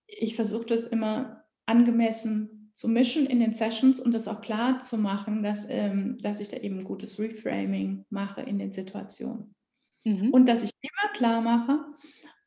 ich 0.07 0.35
versuche 0.35 0.65
das 0.65 0.85
immer 0.85 1.43
angemessen 1.65 2.61
zu 2.73 2.87
mischen 2.87 3.25
in 3.25 3.39
den 3.39 3.53
Sessions 3.53 3.99
und 3.99 4.13
das 4.13 4.27
auch 4.27 4.41
klar 4.41 4.81
zu 4.81 4.97
machen, 4.97 5.43
dass, 5.43 5.65
ähm, 5.69 6.17
dass 6.21 6.39
ich 6.39 6.49
da 6.49 6.57
eben 6.57 6.79
ein 6.79 6.83
gutes 6.83 7.19
Reframing 7.19 8.05
mache 8.09 8.41
in 8.41 8.59
den 8.59 8.71
Situationen. 8.71 9.55
Mhm. 10.03 10.31
Und 10.31 10.47
dass 10.47 10.63
ich 10.63 10.71
immer 10.81 11.13
klar 11.13 11.41
mache, 11.41 11.85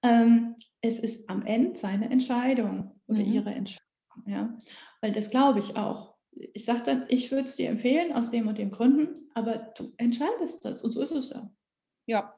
ähm, 0.03 0.57
es 0.81 0.99
ist 0.99 1.29
am 1.31 1.43
Ende 1.47 1.79
seine 1.79 2.11
Entscheidung 2.11 3.01
oder 3.07 3.21
mhm. 3.21 3.33
ihre 3.33 3.55
Entscheidung. 3.55 3.85
Ja? 4.27 4.59
Weil 5.01 5.13
das 5.13 5.31
glaube 5.31 5.61
ich 5.61 5.77
auch. 5.77 6.15
Ich 6.33 6.65
sage 6.65 6.83
dann, 6.85 7.05
ich 7.09 7.31
würde 7.31 7.45
es 7.45 7.57
dir 7.57 7.69
empfehlen 7.69 8.13
aus 8.13 8.31
dem 8.31 8.49
und 8.49 8.59
dem 8.59 8.71
Gründen, 8.71 9.31
aber 9.35 9.73
du 9.77 9.93
entscheidest 9.99 10.65
das 10.65 10.83
und 10.83 10.91
so 10.91 11.01
ist 11.01 11.13
es 11.13 11.31
ja. 11.31 11.49
Ja, 12.07 12.35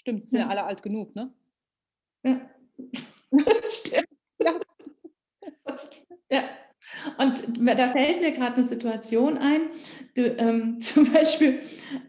stimmt. 0.00 0.30
Sind 0.30 0.40
ja, 0.40 0.46
ja 0.46 0.50
alle 0.50 0.64
alt 0.64 0.82
genug, 0.82 1.14
ne? 1.14 1.32
Ja. 2.24 2.40
Stimmt. 3.68 4.08
Ja. 4.40 4.54
ja. 6.30 6.42
Und 7.18 7.42
da 7.66 7.92
fällt 7.92 8.20
mir 8.20 8.32
gerade 8.32 8.56
eine 8.56 8.66
Situation 8.66 9.38
ein. 9.38 9.62
Du, 10.14 10.22
ähm, 10.22 10.80
zum 10.80 11.12
Beispiel, 11.12 11.60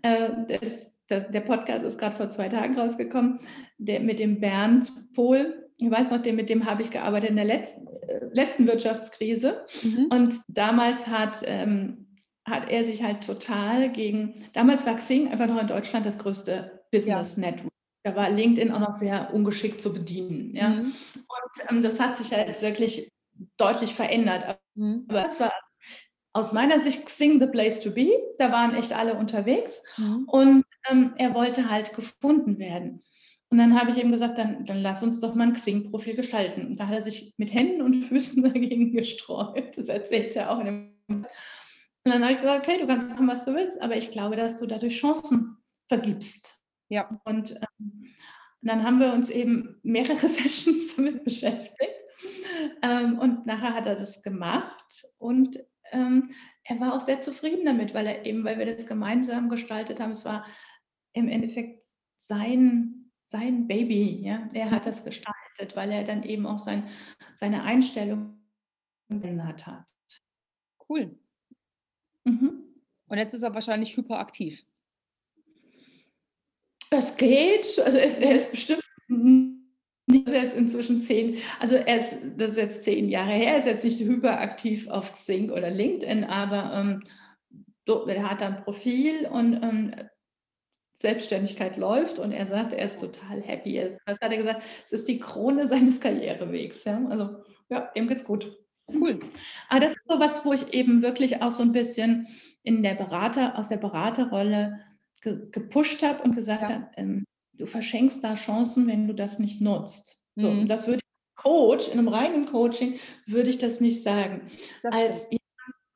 äh, 0.02 0.30
das, 0.60 0.98
das, 1.08 1.30
der 1.30 1.42
Podcast 1.42 1.86
ist 1.86 2.00
gerade 2.00 2.16
vor 2.16 2.30
zwei 2.30 2.50
Tagen 2.50 2.78
rausgekommen, 2.78 3.40
der 3.78 4.00
mit 4.00 4.20
dem 4.20 4.40
Bernd 4.40 4.92
Pohl. 5.14 5.70
Ich 5.78 5.90
weiß 5.90 6.12
noch, 6.12 6.20
den, 6.20 6.36
mit 6.36 6.50
dem 6.50 6.66
habe 6.66 6.84
ich 6.84 6.92
gearbeitet 6.92 7.32
in 7.32 7.36
der 7.36 7.46
letzten, 7.46 7.88
äh, 7.88 8.26
letzten 8.32 8.68
Wirtschaftskrise. 8.68 9.66
Mhm. 9.84 10.08
Und 10.12 10.40
damals 10.48 11.08
hat, 11.08 11.42
ähm, 11.46 12.08
hat 12.46 12.70
er 12.70 12.84
sich 12.84 13.04
halt 13.04 13.26
total 13.26 13.92
gegen, 13.92 14.46
damals 14.54 14.86
war 14.86 14.96
Xing 14.96 15.30
einfach 15.30 15.48
noch 15.48 15.62
in 15.62 15.68
Deutschland 15.68 16.06
das 16.06 16.18
größte 16.18 16.82
Business 16.92 17.36
ja. 17.36 17.42
Network. 17.42 17.71
Da 18.04 18.16
war 18.16 18.30
LinkedIn 18.30 18.72
auch 18.72 18.80
noch 18.80 18.94
sehr 18.94 19.34
ungeschickt 19.34 19.82
zu 19.82 19.94
bedienen. 19.94 20.56
Ja? 20.56 20.70
Mhm. 20.70 20.94
Und 21.14 21.70
ähm, 21.70 21.84
das 21.84 22.00
hat 22.00 22.18
sich 22.18 22.32
ja 22.32 22.40
jetzt 22.40 22.62
wirklich 22.62 23.12
deutlich 23.58 23.94
verändert. 23.94 24.60
Mhm. 24.76 25.06
Aber 25.08 25.28
es 25.28 25.40
war 25.40 25.52
aus 26.34 26.54
meiner 26.54 26.80
Sicht 26.80 27.06
Xing 27.06 27.40
the 27.40 27.48
place 27.48 27.80
to 27.82 27.92
be. 27.92 28.12
Da 28.38 28.52
waren 28.52 28.74
echt 28.74 28.94
alle 28.94 29.16
unterwegs. 29.16 29.84
Mhm. 29.98 30.24
Und 30.28 30.66
ähm, 30.90 31.14
er 31.18 31.34
wollte 31.34 31.70
halt 31.70 31.94
gefunden 31.94 32.58
werden. 32.58 33.02
Und 33.50 33.58
dann 33.58 33.78
habe 33.78 33.92
ich 33.92 33.98
ihm 33.98 34.14
gesagt, 34.14 34.38
dann, 34.38 34.66
dann 34.66 34.82
lass 34.82 35.04
uns 35.04 35.20
doch 35.20 35.36
mal 35.36 35.48
ein 35.48 35.54
Xing-Profil 35.54 36.16
gestalten. 36.16 36.68
Und 36.68 36.80
da 36.80 36.88
hat 36.88 36.96
er 36.96 37.02
sich 37.02 37.34
mit 37.38 37.54
Händen 37.54 37.82
und 37.82 38.06
Füßen 38.06 38.44
dagegen 38.54 38.94
gestreut. 38.94 39.78
Das 39.78 39.90
erzählt 39.90 40.36
er 40.38 40.52
auch 40.52 40.60
in 40.60 40.66
dem. 40.66 40.92
Und 42.04 42.12
dann 42.12 42.24
habe 42.24 42.34
ich 42.34 42.40
gesagt, 42.40 42.68
okay, 42.68 42.80
du 42.80 42.88
kannst 42.88 43.10
machen, 43.10 43.28
was 43.28 43.46
du 43.46 43.54
willst, 43.54 43.80
aber 43.82 43.96
ich 43.96 44.10
glaube, 44.12 44.36
dass 44.36 44.60
du 44.60 44.66
dadurch 44.66 44.98
Chancen 44.98 45.58
vergibst. 45.88 46.61
Ja. 46.92 47.08
Und 47.24 47.52
ähm, 47.52 48.14
dann 48.62 48.84
haben 48.84 49.00
wir 49.00 49.14
uns 49.14 49.30
eben 49.30 49.80
mehrere 49.82 50.28
Sessions 50.28 50.96
damit 50.96 51.24
beschäftigt. 51.24 51.96
Ähm, 52.82 53.18
und 53.18 53.46
nachher 53.46 53.74
hat 53.74 53.86
er 53.86 53.96
das 53.96 54.22
gemacht 54.22 55.06
und 55.18 55.58
ähm, 55.92 56.32
er 56.64 56.80
war 56.80 56.94
auch 56.94 57.02
sehr 57.02 57.22
zufrieden 57.22 57.66
damit, 57.66 57.94
weil 57.94 58.06
er 58.06 58.26
eben, 58.26 58.44
weil 58.44 58.60
wir 58.60 58.76
das 58.76 58.86
gemeinsam 58.86 59.50
gestaltet 59.50 60.00
haben, 60.00 60.12
es 60.12 60.26
war 60.26 60.46
im 61.14 61.28
Endeffekt 61.28 61.88
sein, 62.18 63.12
sein 63.26 63.68
Baby. 63.68 64.22
Ja? 64.24 64.50
Er 64.54 64.70
hat 64.70 64.86
das 64.86 65.04
gestaltet, 65.04 65.76
weil 65.76 65.92
er 65.92 66.04
dann 66.04 66.24
eben 66.24 66.46
auch 66.46 66.60
sein, 66.60 66.88
seine 67.38 67.64
Einstellung 67.64 68.38
geändert 69.10 69.66
hat. 69.66 69.86
Cool. 70.88 71.18
Mhm. 72.26 72.64
Und 73.08 73.18
jetzt 73.18 73.34
ist 73.34 73.44
er 73.44 73.54
wahrscheinlich 73.54 73.96
hyperaktiv. 73.98 74.66
Es 76.94 77.16
geht, 77.16 77.80
also 77.80 77.98
es, 77.98 78.18
er 78.20 78.36
ist 78.36 78.52
bestimmt 78.52 78.84
jetzt 80.08 80.56
inzwischen 80.56 81.00
zehn, 81.02 81.38
also 81.60 81.76
er 81.76 81.98
ist, 81.98 82.18
das 82.38 82.52
ist 82.52 82.58
jetzt 82.58 82.84
zehn 82.84 83.08
Jahre 83.08 83.32
her, 83.32 83.54
er 83.54 83.58
ist 83.60 83.66
jetzt 83.66 83.84
nicht 83.86 84.00
hyperaktiv 84.02 84.90
auf 84.90 85.14
Xing 85.14 85.52
oder 85.52 85.70
LinkedIn, 85.70 86.26
aber 86.26 86.74
ähm, 86.74 87.04
er 88.08 88.30
hat 88.30 88.42
ein 88.42 88.64
Profil 88.64 89.26
und 89.26 89.54
ähm, 89.64 89.96
Selbstständigkeit 90.96 91.78
läuft 91.78 92.20
und 92.20 92.32
er 92.32 92.46
sagt, 92.46 92.74
er 92.74 92.86
ist 92.86 93.00
total 93.00 93.42
happy. 93.42 93.82
Was 94.06 94.20
hat 94.22 94.32
er 94.32 94.38
gesagt? 94.38 94.62
Es 94.86 94.92
ist 94.92 95.08
die 95.08 95.20
Krone 95.20 95.68
seines 95.68 96.00
Karrierewegs. 96.00 96.84
Ja? 96.84 97.02
Also 97.10 97.44
ja, 97.70 97.90
ihm 97.96 98.08
geht's 98.08 98.24
gut. 98.24 98.56
Cool. 98.88 99.20
Aber 99.70 99.80
das 99.80 99.94
ist 99.94 100.02
so 100.08 100.20
was, 100.20 100.46
wo 100.46 100.54
ich 100.54 100.74
eben 100.74 101.02
wirklich 101.02 101.42
auch 101.42 101.52
so 101.52 101.64
ein 101.64 101.72
bisschen 101.72 102.28
in 102.64 102.84
der 102.84 102.94
Berater, 102.96 103.58
aus 103.58 103.70
der 103.70 103.78
Beraterrolle 103.78 104.80
ge 105.22 105.48
gepusht 105.52 106.04
habe 106.04 106.24
und 106.24 106.36
gesagt 106.36 106.64
ja. 106.64 106.70
habe, 106.70 106.88
ähm, 106.98 107.26
du 107.54 107.66
verschenkst 107.66 108.24
da 108.24 108.36
Chancen, 108.36 108.88
wenn 108.88 109.08
du 109.08 109.14
das 109.14 109.40
nicht 109.40 109.62
nutzt. 109.62 110.20
So, 110.36 110.50
mhm. 110.50 110.68
das 110.68 110.88
würde 110.88 110.98
ich 110.98 111.02
Coach, 111.42 111.88
in 111.88 112.00
einem 112.00 112.08
reinen 112.08 112.46
Coaching, 112.46 113.00
würde 113.26 113.50
ich 113.50 113.58
das 113.58 113.80
nicht 113.80 114.04
sagen. 114.04 114.52
Das 114.84 114.96
Als 114.96 115.28
jemand, 115.30 115.42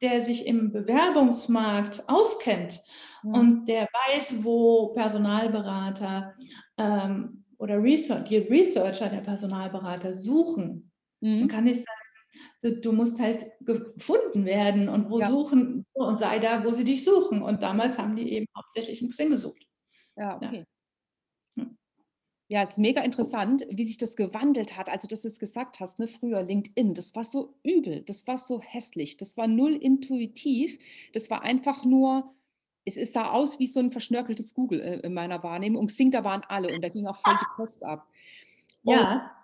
der 0.02 0.22
sich 0.22 0.48
im 0.48 0.72
Bewerbungsmarkt 0.72 2.08
auskennt 2.08 2.82
mhm. 3.24 3.34
und 3.34 3.66
der 3.66 3.88
weiß, 4.08 4.44
wo 4.44 4.88
Personalberater 4.94 6.34
ähm, 6.78 7.44
oder 7.58 7.82
Research, 7.82 8.30
die 8.30 8.38
Researcher 8.38 9.10
der 9.10 9.22
Personalberater 9.22 10.14
suchen. 10.14 10.92
Mhm. 11.22 11.48
Kann 11.48 11.66
nicht 11.66 11.86
sagen, 11.86 12.82
du 12.82 12.92
musst 12.92 13.20
halt 13.20 13.46
gefunden 13.62 14.46
werden 14.46 14.90
und 14.90 15.10
wo 15.10 15.20
ja. 15.20 15.30
suchen 15.30 15.75
und 15.96 16.18
sei 16.18 16.40
da, 16.40 16.64
wo 16.64 16.72
sie 16.72 16.84
dich 16.84 17.04
suchen. 17.04 17.42
Und 17.42 17.64
damals 17.64 17.98
haben 17.98 18.16
die 18.16 18.32
eben 18.34 18.46
hauptsächlich 18.56 19.02
in 19.02 19.10
Xing 19.10 19.30
gesucht. 19.30 19.66
Ja, 20.18 20.36
okay. 20.36 20.60
Ja. 20.60 20.66
Ja, 22.48 22.62
es 22.62 22.72
ist 22.72 22.78
mega 22.78 23.02
interessant, 23.02 23.66
wie 23.72 23.86
sich 23.86 23.98
das 23.98 24.16
gewandelt 24.16 24.78
hat. 24.78 24.88
Also, 24.88 25.08
dass 25.08 25.24
du 25.24 25.28
es 25.30 25.40
gesagt 25.40 25.80
hast, 25.80 25.98
ne, 25.98 26.08
früher 26.08 26.44
LinkedIn, 26.44 26.94
das 26.94 27.16
war 27.16 27.24
so 27.24 27.56
übel, 27.64 28.04
das 28.04 28.28
war 28.28 28.38
so 28.38 28.62
hässlich, 28.62 29.18
das 29.18 29.36
war 29.36 29.48
null 29.48 29.74
intuitiv, 29.74 30.78
das 31.14 31.32
war 31.32 31.42
einfach 31.42 31.84
nur, 31.86 32.36
es, 32.86 32.98
es 32.98 33.14
sah 33.14 33.32
aus 33.32 33.58
wie 33.58 33.66
so 33.66 33.80
ein 33.80 33.90
verschnörkeltes 33.90 34.54
Google 34.54 34.80
äh, 34.82 35.00
in 35.00 35.16
meiner 35.16 35.42
Wahrnehmung. 35.42 35.82
Und 35.82 35.88
Xing, 35.88 36.12
da 36.12 36.24
waren 36.24 36.44
alle 36.48 36.72
und 36.76 36.84
da 36.84 36.90
ging 36.90 37.08
auch 37.08 37.18
voll 37.18 37.36
die 37.36 37.48
Post 37.56 37.84
ab. 37.84 38.08
Und 38.84 38.94
Ja, 38.94 39.36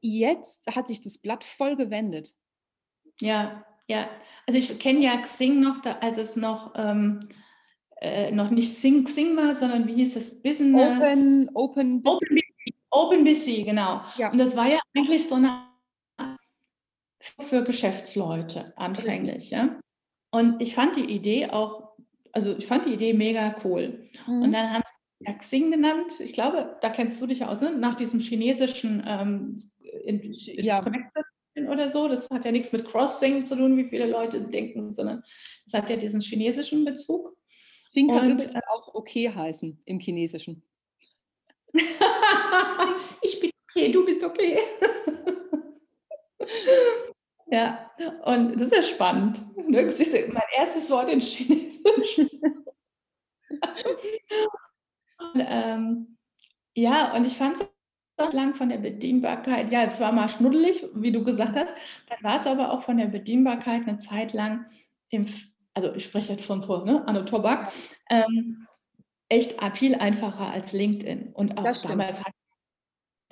jetzt 0.00 0.64
hat 0.68 0.86
sich 0.86 1.00
das 1.00 1.18
Blatt 1.18 1.42
voll 1.42 1.74
gewendet. 1.74 2.34
ja, 3.20 3.64
ja. 3.88 4.08
Also 4.46 4.58
ich 4.58 4.78
kenne 4.78 5.00
ja 5.00 5.16
Xing 5.22 5.60
noch, 5.60 5.80
da, 5.82 5.98
als 6.00 6.18
es 6.18 6.36
noch, 6.36 6.74
ähm, 6.76 7.28
äh, 8.00 8.30
noch 8.30 8.50
nicht 8.50 8.74
Xing, 8.74 9.04
Xing 9.04 9.36
war, 9.36 9.54
sondern 9.54 9.86
wie 9.86 9.94
hieß 9.94 10.16
es? 10.16 10.42
Business. 10.42 10.98
Open, 10.98 11.50
Open 11.54 12.02
Business. 12.02 12.42
OpenBC, 12.90 13.44
OpenBC, 13.56 13.64
genau. 13.64 14.02
Ja. 14.16 14.30
Und 14.30 14.38
das 14.38 14.54
war 14.56 14.68
ja 14.68 14.78
eigentlich 14.94 15.28
so 15.28 15.36
eine 15.36 15.64
für 17.40 17.64
Geschäftsleute 17.64 18.76
anfänglich, 18.76 19.50
ja. 19.50 19.78
Und 20.30 20.60
ich 20.60 20.74
fand 20.74 20.96
die 20.96 21.04
Idee 21.10 21.48
auch, 21.50 21.96
also 22.32 22.56
ich 22.56 22.66
fand 22.66 22.86
die 22.86 22.92
Idee 22.92 23.14
mega 23.14 23.54
cool. 23.64 24.04
Und 24.26 24.48
Mhm. 24.48 24.52
dann 24.52 24.72
haben 24.74 24.82
sie 25.20 25.26
ja 25.26 25.32
Xing 25.34 25.70
genannt. 25.70 26.12
Ich 26.20 26.32
glaube, 26.34 26.76
da 26.82 26.90
kennst 26.90 27.20
du 27.20 27.26
dich 27.26 27.44
aus, 27.44 27.60
ne? 27.60 27.70
Nach 27.70 27.94
diesem 27.94 28.20
chinesischen 28.20 29.02
ähm, 29.06 29.62
in, 30.04 30.20
in 30.20 30.64
Ja. 30.64 30.82
Connected 30.82 31.24
oder 31.56 31.90
so. 31.90 32.08
Das 32.08 32.28
hat 32.30 32.44
ja 32.44 32.52
nichts 32.52 32.72
mit 32.72 32.86
Crossing 32.86 33.44
zu 33.44 33.56
tun, 33.56 33.76
wie 33.76 33.88
viele 33.88 34.06
Leute 34.06 34.40
denken, 34.40 34.92
sondern 34.92 35.22
es 35.66 35.72
hat 35.72 35.88
ja 35.90 35.96
diesen 35.96 36.20
chinesischen 36.20 36.84
Bezug. 36.84 37.36
Xing 37.90 38.08
kann 38.08 38.32
Und, 38.32 38.42
übrigens 38.42 38.62
auch 38.68 38.94
okay 38.94 39.30
heißen 39.30 39.80
im 39.86 40.00
Chinesischen. 40.00 40.62
ich 43.22 43.40
bin 43.40 43.50
okay, 43.70 43.92
du 43.92 44.04
bist 44.04 44.22
okay. 44.22 44.58
ja, 47.50 47.90
und 48.24 48.60
das 48.60 48.70
ist 48.70 48.74
ja 48.74 48.82
spannend. 48.82 49.40
Ne? 49.56 49.82
Mein 50.32 50.42
erstes 50.56 50.90
Wort 50.90 51.08
in 51.08 51.20
Chinesisch. 51.20 52.18
und, 55.18 55.46
ähm, 55.48 56.16
ja, 56.74 57.14
und 57.16 57.24
ich 57.24 57.36
fand 57.36 57.60
es 57.60 57.66
lang 58.32 58.54
von 58.54 58.68
der 58.68 58.78
Bedienbarkeit, 58.78 59.70
ja, 59.70 59.84
es 59.84 60.00
war 60.00 60.12
mal 60.12 60.28
schnuddelig, 60.28 60.86
wie 60.94 61.12
du 61.12 61.24
gesagt 61.24 61.56
hast, 61.56 61.74
dann 62.08 62.18
war 62.22 62.36
es 62.36 62.46
aber 62.46 62.72
auch 62.72 62.82
von 62.82 62.96
der 62.96 63.06
Bedienbarkeit 63.06 63.82
eine 63.86 63.98
Zeit 63.98 64.32
lang 64.32 64.66
im, 65.10 65.26
also 65.74 65.92
ich 65.94 66.04
spreche 66.04 66.34
jetzt 66.34 66.46
von 66.46 66.62
vor, 66.62 66.84
ne, 66.84 67.06
Anno 67.06 67.22
Tobak, 67.22 67.72
ähm, 68.10 68.66
echt 69.28 69.56
viel 69.76 69.94
einfacher 69.96 70.48
als 70.50 70.72
LinkedIn. 70.72 71.32
Und 71.32 71.58
auch 71.58 71.64
Das 71.64 71.82
damals 71.82 72.22
hat 72.22 72.32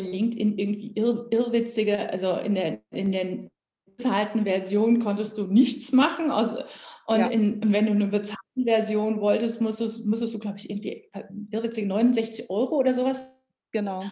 LinkedIn 0.00 0.58
irgendwie 0.58 0.92
irr, 0.94 1.26
irrwitzige, 1.30 2.10
also 2.10 2.36
in 2.36 2.54
der, 2.54 2.80
in 2.90 3.12
der 3.12 3.48
bezahlten 3.86 4.44
Version 4.44 4.98
konntest 4.98 5.38
du 5.38 5.46
nichts 5.46 5.92
machen. 5.92 6.30
Also, 6.30 6.64
und 7.06 7.20
Ja. 7.20 7.28
in, 7.28 7.72
wenn 7.72 7.86
du 7.86 7.92
eine 7.92 8.06
bezahlte 8.06 8.38
Version 8.64 9.20
wolltest, 9.20 9.60
musstest, 9.60 10.06
musstest 10.06 10.34
du, 10.34 10.38
glaube 10.38 10.58
ich, 10.58 10.70
irgendwie 10.70 11.10
irrwitzige 11.50 11.86
69 11.86 12.50
Euro 12.50 12.76
oder 12.76 12.94
sowas. 12.94 13.30
Genau. 13.70 14.04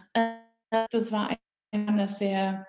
Das 0.70 1.12
war 1.12 1.36
ein 1.72 1.96
das 1.98 2.18
sehr 2.18 2.66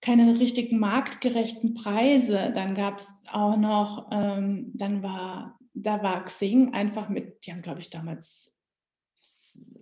keine 0.00 0.38
richtigen 0.40 0.78
marktgerechten 0.78 1.74
Preise. 1.74 2.52
Dann 2.54 2.74
gab 2.74 2.98
es 2.98 3.22
auch 3.30 3.56
noch, 3.56 4.08
ähm, 4.10 4.72
dann 4.74 5.02
war, 5.02 5.58
da 5.74 6.02
war 6.02 6.24
Xing 6.24 6.74
einfach 6.74 7.08
mit, 7.08 7.46
die 7.46 7.52
haben, 7.52 7.62
glaube 7.62 7.80
ich, 7.80 7.88
damals 7.90 8.52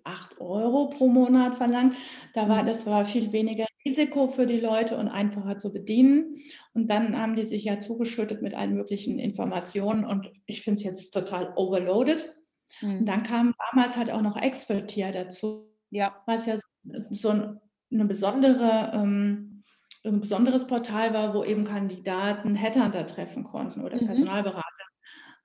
8 0.04 0.40
Euro 0.40 0.90
pro 0.90 1.08
Monat 1.08 1.56
verlangt. 1.56 1.96
Da 2.34 2.48
war, 2.48 2.62
Mhm. 2.62 2.66
das 2.66 2.86
war 2.86 3.06
viel 3.06 3.32
weniger 3.32 3.66
Risiko 3.86 4.26
für 4.26 4.46
die 4.46 4.60
Leute 4.60 4.98
und 4.98 5.08
einfacher 5.08 5.56
zu 5.56 5.72
bedienen. 5.72 6.36
Und 6.74 6.88
dann 6.90 7.16
haben 7.16 7.34
die 7.36 7.46
sich 7.46 7.64
ja 7.64 7.80
zugeschüttet 7.80 8.42
mit 8.42 8.54
allen 8.54 8.74
möglichen 8.74 9.18
Informationen 9.18 10.04
und 10.04 10.30
ich 10.46 10.62
finde 10.62 10.78
es 10.80 10.84
jetzt 10.84 11.12
total 11.14 11.54
overloaded. 11.56 12.34
Und 12.82 13.00
Mhm. 13.00 13.06
dann 13.06 13.22
kam 13.22 13.54
damals 13.72 13.96
halt 13.96 14.10
auch 14.10 14.22
noch 14.22 14.36
Expertier 14.36 15.12
dazu, 15.12 15.72
Ja, 15.90 16.22
was 16.26 16.46
ja 16.46 16.56
so- 16.58 16.62
so 17.10 17.30
ein, 17.30 17.60
eine 17.92 18.04
besondere, 18.04 18.92
ähm, 18.94 19.64
ein 20.04 20.20
besonderes 20.20 20.66
Portal 20.66 21.12
war, 21.12 21.34
wo 21.34 21.44
eben 21.44 21.64
Kandidaten 21.64 22.54
Headhunter 22.54 23.06
treffen 23.06 23.44
konnten 23.44 23.82
oder 23.82 24.00
Mhm. 24.00 24.06
Personalberater. 24.06 24.64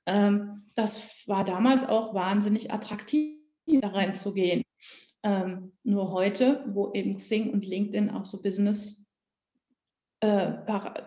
Ähm, 0.06 0.70
das 0.76 1.28
war 1.28 1.44
damals 1.46 1.86
auch 1.88 2.14
wahnsinnig 2.14 2.72
attraktiv, 2.72 3.40
da 3.66 3.88
reinzugehen. 3.88 4.64
Ähm, 5.24 5.72
nur 5.84 6.12
heute, 6.12 6.64
wo 6.68 6.94
eben 6.94 7.16
Xing 7.16 7.52
und 7.52 7.66
LinkedIn 7.66 8.12
auch 8.12 8.26
so 8.26 8.42
Business 8.42 9.06
äh, 10.20 10.54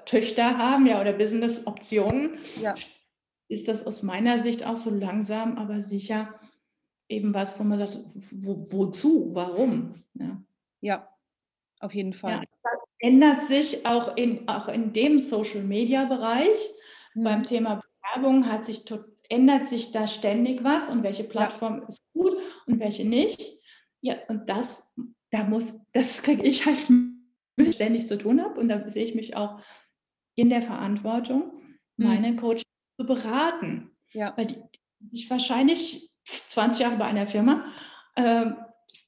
Töchter 0.06 0.58
haben, 0.58 0.86
ja, 0.86 1.00
oder 1.00 1.12
Business-Optionen, 1.12 2.38
ja, 2.60 2.74
ist 3.48 3.68
das 3.68 3.86
aus 3.86 4.02
meiner 4.02 4.40
Sicht 4.40 4.66
auch 4.66 4.76
so 4.76 4.90
langsam, 4.90 5.56
aber 5.56 5.80
sicher 5.80 6.34
eben 7.08 7.34
was, 7.34 7.58
wo 7.58 7.64
man 7.64 7.78
sagt, 7.78 7.98
wo, 8.30 8.66
wozu, 8.70 9.30
warum? 9.34 10.02
Ja. 10.14 10.42
ja, 10.80 11.08
auf 11.80 11.94
jeden 11.94 12.12
Ja, 12.12 12.18
Fall. 12.18 12.44
das 12.62 12.80
ändert 13.00 13.42
sich 13.44 13.86
auch 13.86 14.16
in, 14.16 14.46
auch 14.48 14.68
in 14.68 14.92
dem 14.92 15.20
Social-Media-Bereich. 15.20 16.58
Beim 17.14 17.40
Mhm. 17.40 17.44
Thema 17.46 17.82
Bewerbung 18.12 18.46
hat 18.46 18.64
sich, 18.64 18.84
ändert 19.28 19.66
sich 19.66 19.92
da 19.92 20.06
ständig 20.06 20.62
was 20.64 20.88
und 20.90 21.02
welche 21.02 21.24
Plattform 21.24 21.82
ist 21.88 22.00
gut 22.12 22.36
und 22.66 22.78
welche 22.80 23.04
nicht. 23.06 23.58
Ja, 24.00 24.16
und 24.28 24.48
das, 24.48 24.92
da 25.30 25.44
muss, 25.44 25.80
das 25.92 26.22
kriege 26.22 26.42
ich 26.42 26.66
halt 26.66 26.88
mit 27.56 27.74
ständig 27.74 28.06
zu 28.06 28.16
tun 28.18 28.40
habe 28.40 28.60
und 28.60 28.68
da 28.68 28.88
sehe 28.88 29.04
ich 29.04 29.14
mich 29.14 29.34
auch 29.36 29.60
in 30.36 30.50
der 30.50 30.62
Verantwortung, 30.62 31.52
Mhm. 31.96 32.06
meine 32.06 32.36
Coach 32.36 32.62
zu 32.96 33.06
beraten. 33.06 33.90
Ja, 34.12 34.32
Weil 34.36 34.46
die, 34.46 34.56
die 35.00 35.16
sich 35.16 35.30
wahrscheinlich 35.30 36.07
20 36.48 36.80
Jahre 36.80 36.96
bei 36.96 37.06
einer 37.06 37.26
Firma, 37.26 37.72
ähm, 38.16 38.56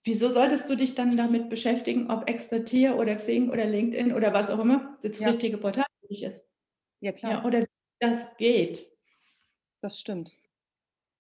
wieso 0.05 0.31
solltest 0.31 0.69
du 0.71 0.77
dich 0.77 0.95
dann 0.95 1.17
damit 1.17 1.49
beschäftigen, 1.51 2.11
ob 2.11 2.29
Expertier 2.29 2.97
oder 2.97 3.17
Xing 3.17 3.51
oder 3.51 3.65
LinkedIn 3.67 4.13
oder 4.15 4.33
was 4.33 4.51
auch 4.51 4.59
immer 4.61 4.99
das 5.03 5.19
Ja. 5.19 5.29
richtige 5.31 5.59
Portal 5.59 5.85
für 6.01 6.09
dich 6.09 6.23
ist? 6.25 6.45
ja, 7.01 7.13
klar, 7.13 7.33
Ja, 7.33 7.45
oder 7.45 7.61
wie 7.63 7.67
das 8.01 8.37
geht. 8.39 8.81
das 9.81 9.99
stimmt. 10.01 10.39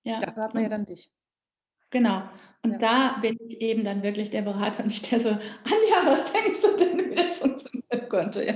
Ja, 0.05 0.21
Dafür 0.21 0.43
hat 0.45 0.55
man 0.55 0.63
ja 0.63 0.69
dann 0.69 0.87
dich. 0.87 1.11
genau. 1.91 2.23
Und 2.63 2.73
Ja. 2.73 2.79
da 2.83 3.19
bin 3.23 3.37
ich 3.49 3.61
eben 3.61 3.85
dann 3.85 4.03
wirklich 4.03 4.31
der 4.31 4.43
Berater 4.43 4.83
und 4.83 4.89
nicht 4.91 5.11
der 5.11 5.21
so, 5.21 5.31
Anja, 5.31 6.05
was 6.07 6.31
denkst 6.33 6.61
du 6.63 6.77
denn, 6.77 7.11
wie 7.11 7.15
das 7.15 7.39
funktionieren 7.39 8.09
könnte? 8.09 8.45
Ja. 8.45 8.55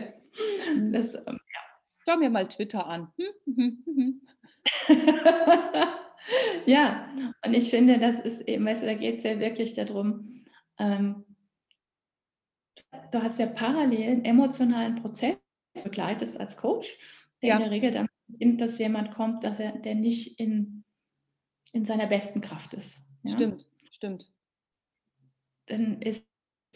Mhm. 0.74 0.92
Das, 0.92 1.14
ähm, 1.14 1.38
Schau 2.08 2.16
mir 2.18 2.30
mal 2.30 2.48
Twitter 2.48 2.86
an. 2.86 3.12
Hm, 3.18 3.26
hm, 3.56 3.84
hm, 3.86 3.96
hm. 3.96 4.20
ja, 6.66 7.08
und 7.44 7.54
ich 7.54 7.70
finde, 7.70 7.98
das 7.98 8.18
ist 8.20 8.42
eben, 8.42 8.64
weißt 8.64 8.82
du, 8.82 8.86
da 8.86 8.94
geht 8.94 9.18
es 9.18 9.24
ja 9.24 9.38
wirklich 9.40 9.74
darum, 9.74 10.44
ähm, 10.78 11.24
du 13.12 13.22
hast 13.22 13.38
ja 13.38 13.46
parallel 13.46 14.10
einen 14.10 14.24
emotionalen 14.24 14.96
Prozess 14.96 15.36
begleitest 15.82 16.38
als 16.38 16.56
Coach, 16.56 16.98
der 17.42 17.48
Ja. 17.50 17.54
in 17.56 17.62
der 17.62 17.70
Regel 17.70 17.90
damit 17.90 18.10
beginnt, 18.28 18.60
dass 18.60 18.78
jemand 18.78 19.12
kommt, 19.12 19.44
dass 19.44 19.58
er, 19.58 19.72
der 19.78 19.94
nicht 19.94 20.38
in, 20.40 20.84
in 21.72 21.84
seiner 21.84 22.06
besten 22.06 22.40
Kraft 22.40 22.74
ist. 22.74 23.00
Ja? 23.22 23.32
Stimmt, 23.32 23.68
stimmt. 23.90 24.30
Dann 25.66 26.00
ist 26.02 26.26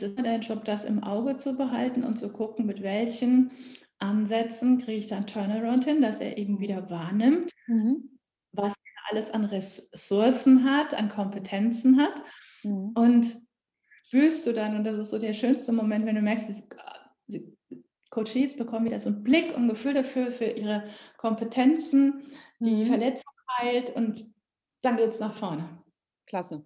es 0.00 0.14
dein 0.14 0.40
Job, 0.42 0.64
das 0.64 0.84
im 0.84 1.02
Auge 1.02 1.36
zu 1.38 1.56
behalten 1.56 2.04
und 2.04 2.18
zu 2.18 2.30
gucken, 2.32 2.66
mit 2.66 2.82
welchen 2.82 3.50
Ansätzen 3.98 4.78
kriege 4.78 4.98
ich 4.98 5.06
dann 5.08 5.26
Turnaround 5.26 5.84
hin, 5.84 6.00
dass 6.00 6.20
er 6.20 6.38
eben 6.38 6.60
wieder 6.60 6.88
wahrnimmt, 6.88 7.52
Mhm. 7.66 8.18
was 8.52 8.74
alles 9.10 9.30
an 9.30 9.44
Ressourcen 9.44 10.64
hat, 10.64 10.94
an 10.94 11.08
Kompetenzen 11.08 12.00
hat. 12.00 12.22
Mhm. 12.62 12.92
Und 12.94 13.38
spürst 14.06 14.46
du 14.46 14.52
dann, 14.52 14.76
und 14.76 14.84
das 14.84 14.96
ist 14.96 15.10
so 15.10 15.18
der 15.18 15.32
schönste 15.32 15.72
Moment, 15.72 16.06
wenn 16.06 16.14
du 16.14 16.22
merkst, 16.22 16.48
die, 17.28 17.44
die 17.70 17.84
Coaches 18.10 18.56
bekommen 18.56 18.86
wieder 18.86 19.00
so 19.00 19.10
einen 19.10 19.22
Blick 19.22 19.54
und 19.54 19.64
ein 19.64 19.68
Gefühl 19.68 19.94
dafür, 19.94 20.30
für 20.30 20.46
ihre 20.46 20.88
Kompetenzen, 21.18 22.22
die 22.58 22.84
Mhm. 22.84 22.86
Verletzung 22.86 23.32
heilt 23.58 23.94
und 23.94 24.32
dann 24.82 24.96
geht 24.96 25.10
es 25.10 25.20
nach 25.20 25.36
vorne. 25.38 25.68
Klasse. 26.26 26.64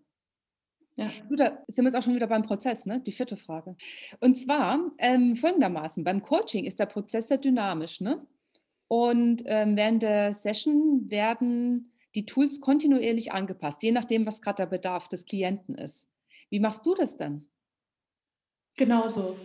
Ja. 0.97 1.09
Gut, 1.29 1.41
da 1.41 1.63
sind 1.69 1.85
wir 1.85 1.91
jetzt 1.91 1.97
auch 1.99 2.03
schon 2.03 2.15
wieder 2.15 2.27
beim 2.27 2.43
Prozess, 2.43 2.85
ne? 2.85 3.01
Die 3.01 3.13
vierte 3.13 3.37
Frage. 3.37 3.77
Und 4.21 4.35
zwar 4.37 4.91
ähm, 4.99 5.37
folgendermaßen: 5.37 6.05
Beim 6.05 6.23
Coaching 6.23 6.65
ist 6.65 6.79
der 6.79 6.87
Prozess 6.87 7.29
sehr 7.29 7.39
dynamisch, 7.39 8.01
ne? 8.01 8.27
Und 8.89 9.43
ähm, 9.47 9.75
während 9.77 10.03
der 10.03 10.35
Session 10.35 11.11
werden 11.11 11.92
die 12.15 12.27
Tools 12.27 12.61
kontinuierlich 12.61 13.33
angepasst, 13.33 13.83
je 13.83 13.93
nachdem, 13.93 14.27
was 14.27 14.43
gerade 14.43 14.57
der 14.57 14.67
Bedarf 14.67 15.09
des 15.09 15.25
Klienten 15.27 15.75
ist. 15.77 16.09
Wie 16.51 16.61
machst 16.61 16.85
du 16.87 16.95
das 16.95 17.17
dann? 17.17 17.45
Genauso. 18.77 19.37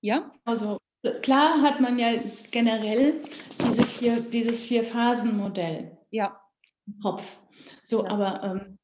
Ja? 0.00 0.32
Also 0.44 0.78
klar 1.22 1.62
hat 1.62 1.80
man 1.80 1.98
ja 1.98 2.12
generell 2.50 3.22
diese 3.66 3.82
vier, 3.84 4.20
dieses 4.20 4.62
Vier-Phasen-Modell 4.64 5.96
Ja. 6.10 6.40
im 6.86 6.98
Kopf. 7.00 7.38
So, 7.82 8.04
Ja. 8.04 8.10
aber 8.10 8.42
ähm, 8.44 8.78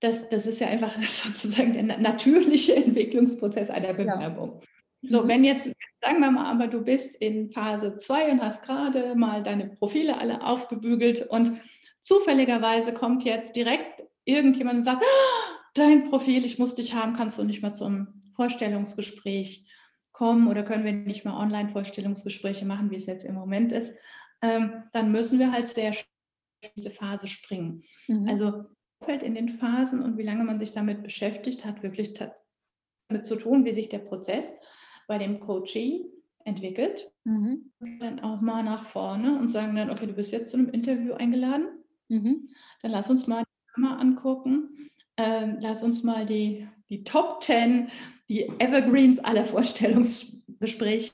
das, 0.00 0.28
das 0.28 0.46
ist 0.46 0.60
ja 0.60 0.68
einfach 0.68 0.96
sozusagen 1.02 1.72
der 1.72 1.82
na- 1.82 1.98
natürliche 1.98 2.74
Entwicklungsprozess 2.76 3.70
einer 3.70 3.92
Bewerbung. 3.94 4.60
So, 5.02 5.22
Mhm. 5.22 5.28
wenn 5.28 5.44
jetzt, 5.44 5.70
sagen 6.00 6.20
wir 6.20 6.30
mal, 6.30 6.50
aber 6.52 6.66
du 6.68 6.82
bist 6.82 7.16
in 7.16 7.50
Phase 7.50 7.96
2 7.96 8.32
und 8.32 8.42
hast 8.42 8.62
gerade 8.62 9.14
mal 9.14 9.42
deine 9.42 9.68
Profile 9.68 10.18
alle 10.18 10.44
aufgebügelt 10.44 11.26
und 11.30 11.58
zufälligerweise 12.02 12.92
kommt 12.92 13.24
jetzt 13.24 13.56
direkt 13.56 14.02
irgendjemand 14.24 14.78
und 14.78 14.82
sagt, 14.84 15.02
"Ah, 15.02 15.58
dein 15.74 16.08
Profil, 16.08 16.44
ich 16.44 16.58
muss 16.58 16.74
dich 16.74 16.94
haben, 16.94 17.14
kannst 17.14 17.38
du 17.38 17.44
nicht 17.44 17.62
mal 17.62 17.74
zum 17.74 18.20
Vorstellungsgespräch 18.34 19.66
kommen 20.12 20.48
oder 20.48 20.62
können 20.62 20.84
wir 20.84 20.92
nicht 20.92 21.24
mal 21.24 21.40
Online-Vorstellungsgespräche 21.40 22.64
machen, 22.64 22.90
wie 22.90 22.96
es 22.96 23.06
jetzt 23.06 23.24
im 23.24 23.34
Moment 23.34 23.72
ist, 23.72 23.92
ähm, 24.42 24.84
dann 24.92 25.12
müssen 25.12 25.38
wir 25.38 25.52
halt 25.52 25.68
sehr 25.68 25.92
schnell 25.92 26.06
diese 26.76 26.90
Phase 26.90 27.26
springen. 27.26 27.82
Mhm. 28.06 28.28
Also 28.28 28.64
fällt 29.02 29.22
in 29.22 29.34
den 29.34 29.48
Phasen 29.48 30.02
und 30.02 30.18
wie 30.18 30.22
lange 30.22 30.44
man 30.44 30.58
sich 30.58 30.72
damit 30.72 31.02
beschäftigt, 31.02 31.64
hat 31.64 31.82
wirklich 31.82 32.14
damit 32.14 33.24
zu 33.24 33.36
tun, 33.36 33.64
wie 33.64 33.72
sich 33.72 33.88
der 33.88 34.00
Prozess 34.00 34.54
bei 35.08 35.18
dem 35.18 35.40
Coachee 35.40 36.04
entwickelt. 36.44 37.10
Mhm. 37.24 37.72
Dann 37.98 38.20
auch 38.20 38.40
mal 38.40 38.62
nach 38.62 38.86
vorne 38.86 39.38
und 39.38 39.48
sagen 39.48 39.74
dann, 39.76 39.90
okay, 39.90 40.06
du 40.06 40.12
bist 40.12 40.32
jetzt 40.32 40.50
zu 40.50 40.58
einem 40.58 40.68
Interview 40.68 41.14
eingeladen, 41.14 41.79
Mhm. 42.10 42.48
dann 42.82 42.90
lass 42.90 43.08
uns 43.08 43.26
mal 43.26 43.44
die 43.44 43.72
Kamera 43.74 43.98
angucken. 44.00 44.90
Ähm, 45.16 45.58
lass 45.60 45.82
uns 45.82 46.02
mal 46.02 46.26
die, 46.26 46.68
die 46.88 47.04
Top 47.04 47.42
10, 47.42 47.90
die 48.28 48.48
Evergreens 48.58 49.18
aller 49.20 49.44
Vorstellungsgespräche 49.44 51.12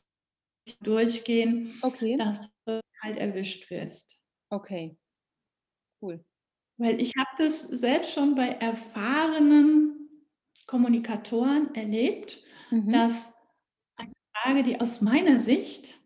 durchgehen, 0.82 1.78
Okay. 1.82 2.16
dass 2.16 2.50
du 2.66 2.80
halt 3.02 3.16
erwischt 3.18 3.70
wirst. 3.70 4.20
Okay. 4.50 4.96
Cool. 6.00 6.24
Weil 6.78 7.00
ich 7.00 7.12
habe 7.16 7.30
das 7.38 7.62
selbst 7.62 8.12
schon 8.12 8.34
bei 8.34 8.48
erfahrenen 8.48 10.08
Kommunikatoren 10.66 11.74
erlebt, 11.74 12.42
Mhm. 12.70 12.92
dass 12.92 13.32
eine 13.96 14.12
Frage, 14.34 14.62
die 14.64 14.80
aus 14.80 15.00
meiner 15.00 15.38
Sicht 15.38 15.98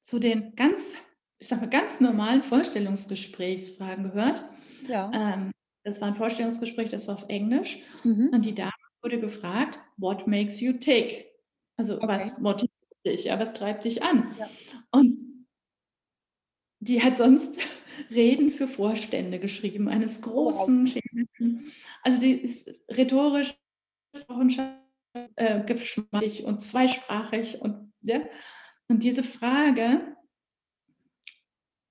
zu 0.00 0.18
den 0.18 0.54
ganz, 0.54 0.80
ich 1.44 1.50
sag 1.50 1.60
mal, 1.60 1.68
ganz 1.68 2.00
normalen 2.00 2.42
Vorstellungsgesprächsfragen 2.42 4.04
gehört. 4.04 4.42
Ja. 4.88 5.10
Ähm, 5.12 5.50
das 5.84 6.00
war 6.00 6.08
ein 6.08 6.16
Vorstellungsgespräch, 6.16 6.88
das 6.88 7.06
war 7.06 7.16
auf 7.16 7.26
Englisch. 7.28 7.80
Mhm. 8.02 8.30
Und 8.32 8.46
die 8.46 8.54
Dame 8.54 8.72
wurde 9.02 9.20
gefragt, 9.20 9.78
what 9.98 10.26
makes 10.26 10.58
you 10.60 10.72
tick? 10.72 11.26
Also 11.76 11.96
Okay. 11.96 12.08
was 12.08 12.38
motiviert 12.38 12.70
dich, 13.04 13.24
ja, 13.24 13.38
was 13.38 13.52
treibt 13.52 13.84
dich 13.84 14.02
an? 14.02 14.34
Ja. 14.38 14.48
Und 14.90 15.18
die 16.80 17.02
hat 17.02 17.18
sonst 17.18 17.58
Reden 18.10 18.50
für 18.50 18.66
Vorstände 18.66 19.38
geschrieben, 19.38 19.90
eines 19.90 20.22
großen 20.22 20.86
chemischen. 20.86 21.70
Also 22.02 22.22
die 22.22 22.32
ist 22.32 22.70
rhetorisch 22.90 23.54
äh, 25.36 25.62
geschmacklich 25.66 26.44
und 26.44 26.62
zweisprachig 26.62 27.60
und 27.60 27.92
ja. 28.00 28.22
Und 28.88 29.02
diese 29.02 29.22
Frage 29.22 30.14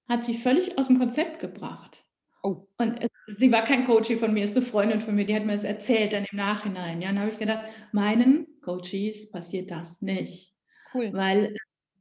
hat 0.07 0.25
sie 0.25 0.37
völlig 0.37 0.77
aus 0.77 0.87
dem 0.87 0.99
Konzept 0.99 1.39
gebracht. 1.39 2.05
Oh. 2.43 2.67
Und 2.77 3.01
es, 3.01 3.37
sie 3.37 3.51
war 3.51 3.63
kein 3.63 3.85
Coachie 3.85 4.17
von 4.17 4.33
mir, 4.33 4.43
ist 4.43 4.57
eine 4.57 4.65
Freundin 4.65 5.01
von 5.01 5.15
mir, 5.15 5.25
die 5.25 5.35
hat 5.35 5.45
mir 5.45 5.53
das 5.53 5.63
erzählt 5.63 6.11
dann 6.11 6.25
im 6.29 6.37
Nachhinein. 6.37 7.01
Ja, 7.01 7.07
dann 7.09 7.19
habe 7.19 7.31
ich 7.31 7.37
gedacht, 7.37 7.65
meinen 7.93 8.47
Coaches 8.61 9.31
passiert 9.31 9.71
das 9.71 10.01
nicht, 10.01 10.53
Cool. 10.93 11.13
weil 11.13 11.55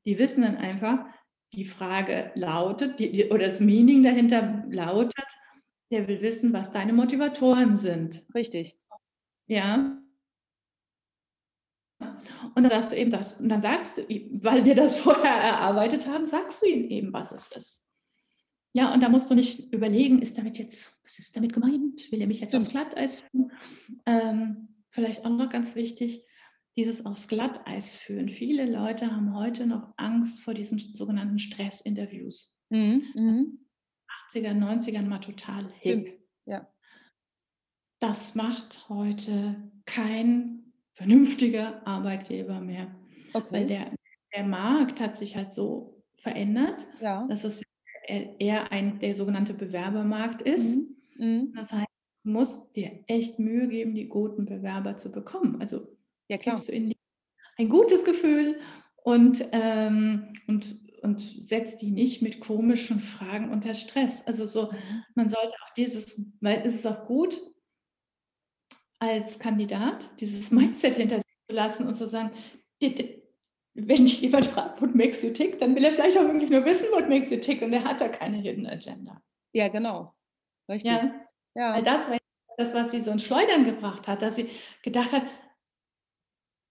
die 0.04 0.18
wissen 0.18 0.42
dann 0.42 0.56
einfach, 0.56 1.06
die 1.52 1.64
Frage 1.64 2.32
lautet, 2.34 2.98
die, 2.98 3.12
die, 3.12 3.26
oder 3.26 3.46
das 3.46 3.60
Meaning 3.60 4.02
dahinter 4.02 4.64
lautet, 4.68 5.14
der 5.92 6.08
will 6.08 6.20
wissen, 6.22 6.52
was 6.52 6.72
deine 6.72 6.92
Motivatoren 6.92 7.76
sind. 7.76 8.24
Richtig. 8.34 8.76
Ja. 9.46 9.98
Und 12.00 12.62
dann 12.62 12.70
sagst 12.70 12.90
du 12.90 12.96
eben 12.96 13.10
das, 13.10 13.40
und 13.40 13.48
dann 13.48 13.60
sagst 13.60 13.98
du, 13.98 14.02
weil 14.42 14.64
wir 14.64 14.74
das 14.74 14.98
vorher 14.98 15.34
erarbeitet 15.34 16.08
haben, 16.08 16.26
sagst 16.26 16.62
du 16.62 16.66
ihm 16.66 16.88
eben, 16.88 17.12
was 17.12 17.30
es 17.30 17.52
ist. 17.52 17.84
Ja, 18.74 18.92
und 18.92 19.02
da 19.02 19.08
musst 19.10 19.30
du 19.30 19.34
nicht 19.34 19.72
überlegen, 19.72 20.22
ist 20.22 20.38
damit 20.38 20.56
jetzt, 20.58 20.98
was 21.04 21.18
ist 21.18 21.36
damit 21.36 21.52
gemeint? 21.52 22.10
Will 22.10 22.20
er 22.20 22.26
mich 22.26 22.40
jetzt 22.40 22.54
aufs 22.54 22.70
Glatteis 22.70 23.20
führen? 23.20 23.52
Ähm, 24.06 24.68
vielleicht 24.90 25.24
auch 25.24 25.30
noch 25.30 25.50
ganz 25.50 25.74
wichtig, 25.74 26.24
dieses 26.76 27.04
aufs 27.04 27.28
Glatteis 27.28 27.92
führen. 27.92 28.30
Viele 28.30 28.64
Leute 28.70 29.14
haben 29.14 29.34
heute 29.36 29.66
noch 29.66 29.92
Angst 29.98 30.40
vor 30.40 30.54
diesen 30.54 30.78
sogenannten 30.78 31.38
Stressinterviews. 31.38 32.54
Mhm. 32.70 33.02
Mhm. 33.14 33.58
80er, 34.30 34.54
90ern 34.54 35.02
mal 35.06 35.18
total 35.18 35.70
hip. 35.80 36.18
Ja. 36.46 36.66
Das 38.00 38.34
macht 38.34 38.88
heute 38.88 39.70
kein 39.84 40.72
vernünftiger 40.94 41.86
Arbeitgeber 41.86 42.60
mehr. 42.60 42.94
Weil 43.34 43.42
Okay. 43.42 43.66
der, 43.66 43.94
der 44.34 44.44
Markt 44.44 44.98
hat 44.98 45.18
sich 45.18 45.36
halt 45.36 45.52
so 45.52 46.02
verändert, 46.16 46.86
Ja. 47.00 47.26
dass 47.28 47.44
es 47.44 47.62
eher 48.08 48.72
ein, 48.72 48.98
der 49.00 49.16
sogenannte 49.16 49.54
Bewerbermarkt 49.54 50.42
ist. 50.42 50.76
Mhm. 50.76 50.96
Mhm. 51.16 51.52
Das 51.54 51.72
heißt, 51.72 51.86
du 52.24 52.30
musst 52.30 52.76
dir 52.76 53.04
echt 53.06 53.38
Mühe 53.38 53.68
geben, 53.68 53.94
die 53.94 54.08
guten 54.08 54.44
Bewerber 54.46 54.96
zu 54.98 55.12
bekommen. 55.12 55.60
Also 55.60 55.86
Ja, 56.28 56.36
gibst 56.36 56.68
du 56.68 56.72
ihnen 56.72 56.92
ein 57.58 57.68
gutes 57.68 58.04
Gefühl 58.04 58.60
und, 58.96 59.46
ähm, 59.52 60.32
und, 60.48 60.76
und 61.02 61.20
setzt 61.20 61.82
die 61.82 61.90
nicht 61.90 62.22
mit 62.22 62.40
komischen 62.40 63.00
Fragen 63.00 63.50
unter 63.50 63.74
Stress. 63.74 64.26
Also 64.26 64.46
so, 64.46 64.72
Mhm. 64.72 65.04
man 65.14 65.30
sollte 65.30 65.54
auch 65.64 65.74
dieses, 65.74 66.24
weil 66.40 66.62
es 66.66 66.74
ist 66.74 66.86
auch 66.86 67.04
gut, 67.06 67.40
als 68.98 69.38
Kandidat 69.38 70.10
dieses 70.20 70.50
Mindset 70.52 70.94
hinter 70.96 71.16
sich 71.16 71.34
zu 71.48 71.54
lassen 71.56 71.86
und 71.86 71.94
zu 71.94 72.06
sagen, 72.08 72.30
wenn 73.74 74.04
dich 74.04 74.20
jemand 74.20 74.46
fragt, 74.46 74.80
what 74.82 74.94
makes 74.94 75.22
you 75.22 75.30
tick, 75.30 75.58
dann 75.58 75.74
will 75.74 75.84
er 75.84 75.92
vielleicht 75.92 76.18
auch 76.18 76.24
wirklich 76.24 76.50
nur 76.50 76.64
wissen, 76.64 76.86
what 76.92 77.08
makes 77.08 77.30
you 77.30 77.38
tick 77.38 77.62
und 77.62 77.72
er 77.72 77.84
hat 77.84 78.00
da 78.00 78.08
keine 78.08 78.36
Hidden 78.38 78.66
Agenda. 78.66 79.22
Ja, 79.52 79.68
genau. 79.68 80.14
Richtig. 80.68 80.90
Ja, 80.90 81.14
Ja. 81.54 81.74
weil 81.74 81.82
das 81.82 82.08
war 82.10 82.18
das, 82.58 82.74
was 82.74 82.90
sie 82.90 83.00
so 83.00 83.10
ins 83.10 83.24
Schleudern 83.24 83.64
gebracht 83.64 84.06
hat, 84.06 84.20
dass 84.22 84.36
sie 84.36 84.48
gedacht 84.82 85.12
hat, 85.12 85.22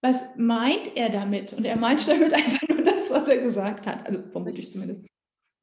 was 0.03 0.35
meint 0.35 0.95
er 0.95 1.09
damit? 1.09 1.53
Und 1.53 1.65
er 1.65 1.75
meint 1.75 2.07
damit 2.07 2.33
einfach 2.33 2.67
nur 2.67 2.83
das, 2.83 3.09
was 3.11 3.27
er 3.27 3.37
gesagt 3.37 3.85
hat. 3.87 4.05
Also 4.07 4.21
vermute 4.31 4.57
ich 4.59 4.71
zumindest. 4.71 5.05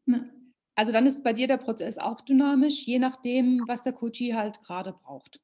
Ne? 0.07 0.31
Also 0.77 0.93
dann 0.93 1.07
ist 1.07 1.25
bei 1.25 1.33
dir 1.33 1.49
der 1.49 1.57
Prozess 1.57 1.99
auch 1.99 2.21
dynamisch, 2.21 2.87
je 2.87 2.99
nachdem, 3.01 3.65
was 3.67 3.83
der 3.83 3.93
Coachie 3.93 4.35
halt 4.35 4.61
gerade 4.63 4.93
braucht. 4.93 5.41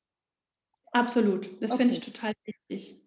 Absolut. 0.92 1.60
Das 1.60 1.74
finde 1.74 1.94
ich 1.94 2.00
Okay. 2.02 2.10
total 2.12 2.32
wichtig. 2.44 3.03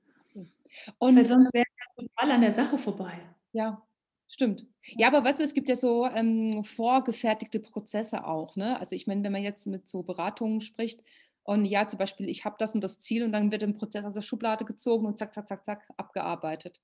Und 0.99 1.15
Weil 1.15 1.25
sonst 1.25 1.53
wäre 1.53 1.65
er 1.65 2.03
total 2.03 2.31
an 2.31 2.41
der 2.41 2.53
Sache 2.53 2.77
vorbei. 2.77 3.13
Ja, 3.51 3.87
stimmt. 4.27 4.65
Ja, 4.83 5.07
aber 5.07 5.23
weißt 5.23 5.39
du, 5.39 5.43
es 5.43 5.53
gibt 5.53 5.69
ja 5.69 5.75
so 5.75 6.05
ähm, 6.05 6.63
vorgefertigte 6.63 7.59
Prozesse 7.59 8.25
auch. 8.25 8.55
Ne? 8.55 8.79
Also 8.79 8.95
ich 8.95 9.07
meine, 9.07 9.23
wenn 9.23 9.31
man 9.31 9.43
jetzt 9.43 9.67
mit 9.67 9.87
so 9.87 10.03
Beratungen 10.03 10.61
spricht 10.61 11.03
und 11.43 11.65
ja, 11.65 11.87
zum 11.87 11.97
Beispiel, 11.97 12.29
ich 12.29 12.43
habe 12.43 12.57
das 12.59 12.75
und 12.75 12.83
das 12.83 12.99
Ziel 12.99 13.23
und 13.23 13.31
dann 13.31 13.51
wird 13.51 13.63
ein 13.63 13.75
Prozess 13.75 14.03
aus 14.03 14.15
der 14.15 14.21
Schublade 14.21 14.65
gezogen 14.65 15.05
und 15.05 15.17
zack, 15.17 15.33
zack, 15.33 15.47
zack, 15.47 15.63
zack, 15.65 15.87
abgearbeitet. 15.95 16.81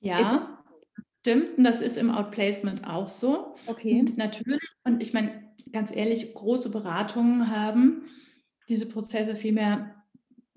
Ja, 0.00 0.64
stimmt. 1.20 1.58
Und 1.58 1.64
das 1.64 1.80
ist 1.80 1.96
im 1.96 2.10
Outplacement 2.10 2.84
auch 2.84 3.08
so. 3.08 3.54
Okay. 3.66 4.00
Und 4.00 4.18
natürlich, 4.18 4.60
und 4.82 5.00
ich 5.00 5.12
meine, 5.12 5.54
ganz 5.72 5.94
ehrlich, 5.94 6.34
große 6.34 6.70
Beratungen 6.70 7.50
haben 7.50 8.08
diese 8.68 8.86
Prozesse 8.86 9.36
viel 9.36 9.52
mehr 9.52 10.02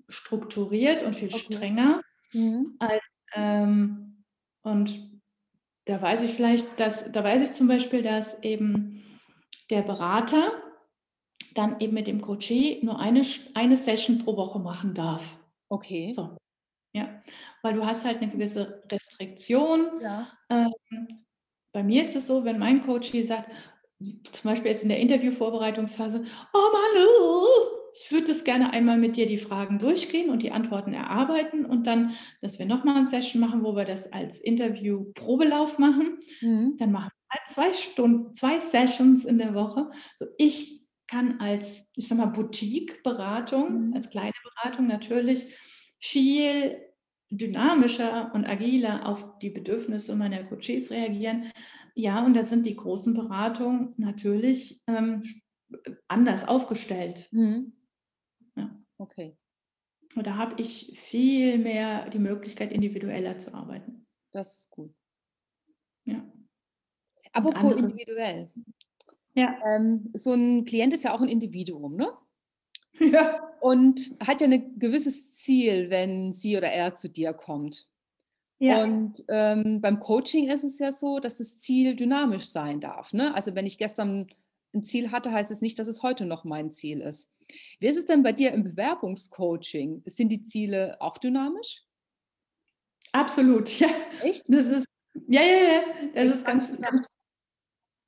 strukturiert 0.08 1.02
und 1.02 1.14
viel 1.14 1.32
Okay. 1.32 1.54
strenger. 1.54 2.00
Mhm. 2.32 2.78
Ähm, 3.34 4.24
und 4.62 5.20
da 5.84 6.00
weiß 6.00 6.22
ich 6.22 6.34
vielleicht, 6.34 6.80
dass, 6.80 7.12
da 7.12 7.22
weiß 7.22 7.42
ich 7.42 7.52
zum 7.52 7.68
Beispiel, 7.68 8.02
dass 8.02 8.42
eben 8.42 9.04
der 9.70 9.82
Berater 9.82 10.52
dann 11.54 11.80
eben 11.80 11.94
mit 11.94 12.06
dem 12.06 12.20
Coachee 12.20 12.80
nur 12.82 12.98
eine, 13.00 13.22
eine 13.54 13.76
Session 13.76 14.18
pro 14.18 14.36
Woche 14.36 14.58
machen 14.58 14.94
darf. 14.94 15.38
Okay. 15.68 16.12
So. 16.14 16.36
Ja, 16.92 17.22
weil 17.62 17.74
du 17.74 17.84
hast 17.84 18.04
halt 18.04 18.22
eine 18.22 18.30
gewisse 18.30 18.82
Restriktion. 18.90 20.00
Ja. 20.00 20.32
Ähm, 20.50 20.72
bei 21.72 21.82
mir 21.82 22.02
ist 22.02 22.16
es 22.16 22.26
so, 22.26 22.44
wenn 22.44 22.58
mein 22.58 22.84
Coachee 22.84 23.22
sagt, 23.22 23.50
zum 23.98 24.50
Beispiel 24.50 24.70
jetzt 24.70 24.82
in 24.82 24.88
der 24.88 25.00
Interviewvorbereitungsphase, 25.00 26.24
oh 26.52 26.68
Mann, 26.72 27.06
ich 27.98 28.12
würde 28.12 28.26
das 28.26 28.44
gerne 28.44 28.72
einmal 28.72 28.98
mit 28.98 29.16
dir 29.16 29.26
die 29.26 29.38
Fragen 29.38 29.78
durchgehen 29.78 30.28
und 30.28 30.42
die 30.42 30.52
Antworten 30.52 30.92
erarbeiten 30.92 31.64
und 31.64 31.86
dann, 31.86 32.12
dass 32.42 32.58
wir 32.58 32.66
nochmal 32.66 32.96
eine 32.96 33.06
Session 33.06 33.40
machen, 33.40 33.64
wo 33.64 33.74
wir 33.74 33.86
das 33.86 34.12
als 34.12 34.38
Interview-Probelauf 34.38 35.78
machen. 35.78 36.18
Mhm. 36.42 36.76
Dann 36.78 36.92
machen 36.92 37.10
wir 37.32 37.40
zwei 37.52 37.72
Stunden, 37.72 38.34
zwei 38.34 38.60
Sessions 38.60 39.24
in 39.24 39.38
der 39.38 39.54
Woche. 39.54 39.90
So, 40.18 40.26
ich 40.36 40.82
kann 41.06 41.40
als, 41.40 41.88
ich 41.94 42.08
sag 42.08 42.18
mal, 42.18 42.26
Boutique-Beratung, 42.26 43.88
mhm. 43.88 43.94
als 43.94 44.10
kleine 44.10 44.32
Beratung 44.42 44.88
natürlich 44.88 45.54
viel 45.98 46.76
dynamischer 47.30 48.30
und 48.34 48.44
agiler 48.44 49.06
auf 49.06 49.38
die 49.38 49.50
Bedürfnisse 49.50 50.14
meiner 50.16 50.44
Coaches 50.44 50.90
reagieren. 50.90 51.50
Ja, 51.94 52.24
und 52.24 52.36
da 52.36 52.44
sind 52.44 52.66
die 52.66 52.76
großen 52.76 53.14
Beratungen 53.14 53.94
natürlich 53.96 54.82
ähm, 54.86 55.22
anders 56.08 56.46
aufgestellt. 56.46 57.28
Mhm. 57.32 57.72
Okay. 58.98 59.36
Und 60.14 60.26
da 60.26 60.36
habe 60.36 60.60
ich 60.60 60.98
viel 61.10 61.58
mehr 61.58 62.08
die 62.08 62.18
Möglichkeit, 62.18 62.72
individueller 62.72 63.38
zu 63.38 63.52
arbeiten. 63.52 64.06
Das 64.32 64.58
ist 64.58 64.70
gut. 64.70 64.94
Ja. 66.04 66.24
Apropos 67.32 67.72
individuell. 67.72 68.50
Ja. 69.34 69.58
Ähm, 69.66 70.10
so 70.14 70.32
ein 70.32 70.64
Klient 70.64 70.94
ist 70.94 71.04
ja 71.04 71.14
auch 71.14 71.20
ein 71.20 71.28
Individuum, 71.28 71.96
ne? 71.96 72.12
Ja. 72.98 73.42
Und 73.60 74.16
hat 74.20 74.40
ja 74.40 74.46
ein 74.46 74.78
gewisses 74.78 75.34
Ziel, 75.34 75.90
wenn 75.90 76.32
sie 76.32 76.56
oder 76.56 76.68
er 76.68 76.94
zu 76.94 77.10
dir 77.10 77.34
kommt. 77.34 77.86
Ja. 78.58 78.82
Und 78.82 79.22
ähm, 79.28 79.82
beim 79.82 80.00
Coaching 80.00 80.48
ist 80.48 80.64
es 80.64 80.78
ja 80.78 80.92
so, 80.92 81.18
dass 81.18 81.38
das 81.38 81.58
Ziel 81.58 81.94
dynamisch 81.94 82.46
sein 82.46 82.80
darf. 82.80 83.12
Ne? 83.12 83.34
Also 83.34 83.54
wenn 83.54 83.66
ich 83.66 83.76
gestern 83.76 84.28
ein 84.74 84.82
Ziel 84.82 85.10
hatte, 85.10 85.30
heißt 85.30 85.50
es 85.50 85.60
nicht, 85.60 85.78
dass 85.78 85.88
es 85.88 86.02
heute 86.02 86.24
noch 86.24 86.44
mein 86.44 86.70
Ziel 86.70 87.02
ist. 87.02 87.30
Wie 87.78 87.86
ist 87.86 87.96
es 87.96 88.06
denn 88.06 88.22
bei 88.22 88.32
dir 88.32 88.52
im 88.52 88.64
Bewerbungscoaching? 88.64 90.02
Sind 90.06 90.30
die 90.30 90.42
Ziele 90.42 90.96
auch 91.00 91.18
dynamisch? 91.18 91.82
Absolut, 93.12 93.68
ja. 93.80 93.88
Echt? 94.22 94.48
Das 94.48 94.68
ist, 94.68 94.86
ja, 95.28 95.42
ja, 95.42 95.58
ja. 95.58 95.82
Das 96.14 96.24
ich 96.24 96.30
ist 96.32 96.44
ganz, 96.44 96.78
ganz. 96.80 97.06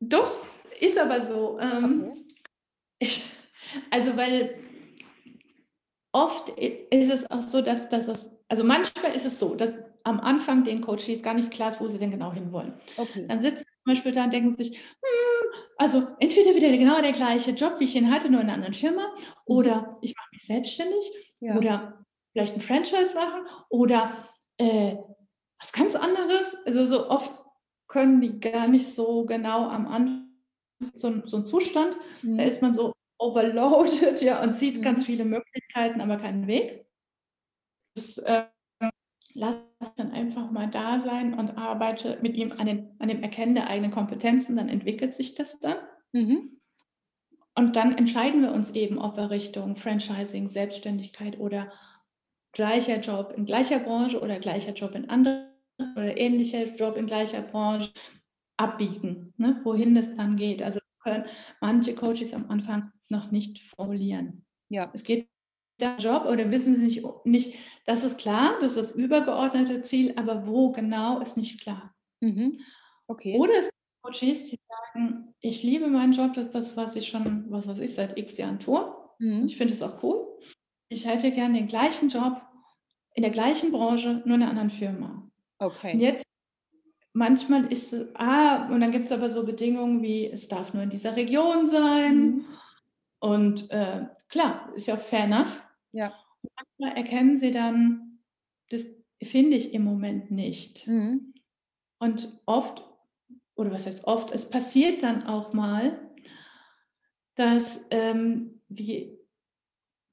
Doch, 0.00 0.32
ist 0.80 0.98
aber 0.98 1.22
so. 1.22 1.58
Ähm, 1.60 2.10
okay. 2.10 2.24
ich, 3.00 3.24
also, 3.90 4.16
weil 4.16 4.54
oft 6.12 6.50
ist 6.58 7.10
es 7.10 7.30
auch 7.30 7.42
so, 7.42 7.62
dass, 7.62 7.88
dass 7.88 8.08
es, 8.08 8.30
also 8.48 8.64
manchmal 8.64 9.14
ist 9.14 9.26
es 9.26 9.38
so, 9.38 9.54
dass 9.54 9.76
am 10.04 10.20
Anfang 10.20 10.64
den 10.64 10.80
Coaches 10.80 11.22
gar 11.22 11.34
nicht 11.34 11.50
klar 11.50 11.72
ist, 11.72 11.80
wo 11.80 11.88
sie 11.88 11.98
denn 11.98 12.10
genau 12.10 12.32
hinwollen. 12.32 12.74
Okay. 12.96 13.26
Dann 13.28 13.40
sitzen 13.40 13.64
zum 13.88 13.94
Beispiel 13.94 14.12
da 14.12 14.24
und 14.24 14.32
denken 14.32 14.52
sich, 14.52 14.78
hm, 14.78 15.60
also 15.78 16.06
entweder 16.20 16.54
wieder 16.54 16.68
genau 16.76 17.00
der 17.00 17.12
gleiche 17.12 17.52
Job, 17.52 17.76
wie 17.78 17.84
ich 17.84 17.96
ihn 17.96 18.12
hatte, 18.12 18.28
nur 18.28 18.40
in 18.42 18.46
einer 18.46 18.54
anderen 18.54 18.74
Firma, 18.74 19.08
mhm. 19.08 19.24
oder 19.46 19.98
ich 20.02 20.14
mache 20.14 20.28
mich 20.32 20.44
selbstständig, 20.44 21.10
ja. 21.40 21.56
oder 21.56 22.04
vielleicht 22.32 22.54
ein 22.54 22.60
Franchise 22.60 23.14
machen, 23.14 23.46
oder 23.70 24.28
äh, 24.58 24.96
was 25.58 25.72
ganz 25.72 25.94
anderes. 25.94 26.54
Also 26.66 26.84
so 26.84 27.08
oft 27.08 27.30
können 27.86 28.20
die 28.20 28.38
gar 28.38 28.68
nicht 28.68 28.94
so 28.94 29.24
genau 29.24 29.66
am 29.68 29.86
Anfang 29.86 30.24
so, 30.94 31.26
so 31.26 31.38
ein 31.38 31.46
Zustand, 31.46 31.96
mhm. 32.22 32.36
da 32.36 32.44
ist 32.44 32.60
man 32.60 32.74
so 32.74 32.92
overloaded 33.18 34.20
ja, 34.20 34.42
und 34.42 34.54
sieht 34.54 34.76
mhm. 34.76 34.82
ganz 34.82 35.06
viele 35.06 35.24
Möglichkeiten, 35.24 36.02
aber 36.02 36.18
keinen 36.18 36.46
Weg. 36.46 36.86
Das, 37.96 38.18
äh, 38.18 38.44
lass 39.34 39.64
dann 39.96 40.12
einfach 40.12 40.50
mal 40.50 40.68
da 40.68 41.00
sein 41.00 41.34
und 41.34 41.56
arbeite 41.56 42.18
mit 42.22 42.36
ihm 42.36 42.52
an, 42.58 42.66
den, 42.66 42.96
an 42.98 43.08
dem 43.08 43.22
Erkennen 43.22 43.54
der 43.54 43.68
eigenen 43.68 43.90
Kompetenzen, 43.90 44.56
dann 44.56 44.68
entwickelt 44.68 45.14
sich 45.14 45.34
das 45.34 45.58
dann. 45.60 45.76
Mhm. 46.12 46.60
Und 47.54 47.74
dann 47.74 47.96
entscheiden 47.96 48.42
wir 48.42 48.52
uns 48.52 48.70
eben, 48.72 48.98
ob 48.98 49.16
wir 49.16 49.30
Richtung 49.30 49.76
Franchising, 49.76 50.48
Selbstständigkeit 50.48 51.38
oder 51.40 51.72
gleicher 52.52 53.00
Job 53.00 53.34
in 53.36 53.46
gleicher 53.46 53.80
Branche 53.80 54.20
oder 54.20 54.38
gleicher 54.38 54.72
Job 54.72 54.94
in 54.94 55.10
anderer 55.10 55.48
oder 55.96 56.16
ähnlicher 56.16 56.64
Job 56.74 56.96
in 56.96 57.06
gleicher 57.06 57.42
Branche 57.42 57.92
abbiegen, 58.56 59.32
ne, 59.36 59.60
wohin 59.64 59.94
das 59.94 60.14
dann 60.14 60.36
geht. 60.36 60.62
Also 60.62 60.80
können 61.00 61.24
manche 61.60 61.94
Coaches 61.94 62.34
am 62.34 62.50
Anfang 62.50 62.92
noch 63.08 63.30
nicht 63.30 63.60
formulieren. 63.60 64.44
Ja. 64.68 64.90
Es 64.92 65.04
geht 65.04 65.28
der 65.80 65.96
Job 65.98 66.24
oder 66.26 66.50
wissen 66.50 66.76
sie 66.76 66.84
nicht, 66.84 67.04
nicht, 67.24 67.54
das 67.86 68.04
ist 68.04 68.18
klar, 68.18 68.54
das 68.60 68.76
ist 68.76 68.78
das 68.78 68.92
übergeordnete 68.92 69.82
Ziel, 69.82 70.14
aber 70.16 70.46
wo 70.46 70.72
genau 70.72 71.20
ist 71.20 71.36
nicht 71.36 71.60
klar. 71.60 71.94
Mhm. 72.20 72.60
Okay. 73.06 73.38
Oder 73.38 73.54
es 73.60 73.66
gibt 73.66 73.74
Coaches, 74.02 74.44
die 74.50 74.58
sagen, 74.68 75.34
ich 75.40 75.62
liebe 75.62 75.88
meinen 75.88 76.12
Job, 76.12 76.34
das 76.34 76.46
ist 76.46 76.54
das, 76.54 76.76
was 76.76 76.96
ich 76.96 77.08
schon, 77.08 77.46
was 77.50 77.66
weiß 77.68 77.78
ich, 77.78 77.94
seit 77.94 78.18
x 78.18 78.36
Jahren 78.36 78.58
tue. 78.58 78.94
Mhm. 79.18 79.46
Ich 79.46 79.56
finde 79.56 79.74
es 79.74 79.82
auch 79.82 80.02
cool. 80.02 80.26
Ich 80.88 81.06
hätte 81.06 81.30
gerne 81.30 81.58
den 81.58 81.68
gleichen 81.68 82.08
Job 82.08 82.40
in 83.14 83.22
der 83.22 83.32
gleichen 83.32 83.72
Branche, 83.72 84.22
nur 84.24 84.36
in 84.36 84.42
einer 84.42 84.50
anderen 84.50 84.70
Firma. 84.70 85.28
Okay. 85.58 85.94
Und 85.94 86.00
jetzt 86.00 86.24
manchmal 87.12 87.70
ist 87.72 87.92
es, 87.92 88.14
ah, 88.14 88.68
und 88.68 88.80
dann 88.80 88.92
gibt 88.92 89.06
es 89.06 89.12
aber 89.12 89.28
so 89.28 89.44
Bedingungen 89.44 90.02
wie, 90.02 90.26
es 90.26 90.48
darf 90.48 90.72
nur 90.72 90.82
in 90.82 90.90
dieser 90.90 91.16
Region 91.16 91.66
sein. 91.66 92.18
Mhm. 92.18 92.44
Und 93.20 93.70
äh, 93.70 94.06
klar, 94.28 94.72
ist 94.76 94.86
ja 94.86 94.96
fair 94.96 95.24
enough. 95.24 95.62
Ja. 95.92 96.14
Und 96.42 96.50
manchmal 96.56 96.96
erkennen 96.96 97.36
sie 97.36 97.50
dann, 97.50 98.20
das 98.70 98.84
finde 99.22 99.56
ich 99.56 99.74
im 99.74 99.82
Moment 99.82 100.30
nicht. 100.30 100.86
Mhm. 100.86 101.34
Und 101.98 102.40
oft, 102.46 102.84
oder 103.56 103.72
was 103.72 103.86
heißt 103.86 104.04
oft, 104.04 104.30
es 104.32 104.48
passiert 104.48 105.02
dann 105.02 105.26
auch 105.26 105.52
mal, 105.52 106.12
dass, 107.34 107.84
ähm, 107.90 108.60
wie, 108.68 109.18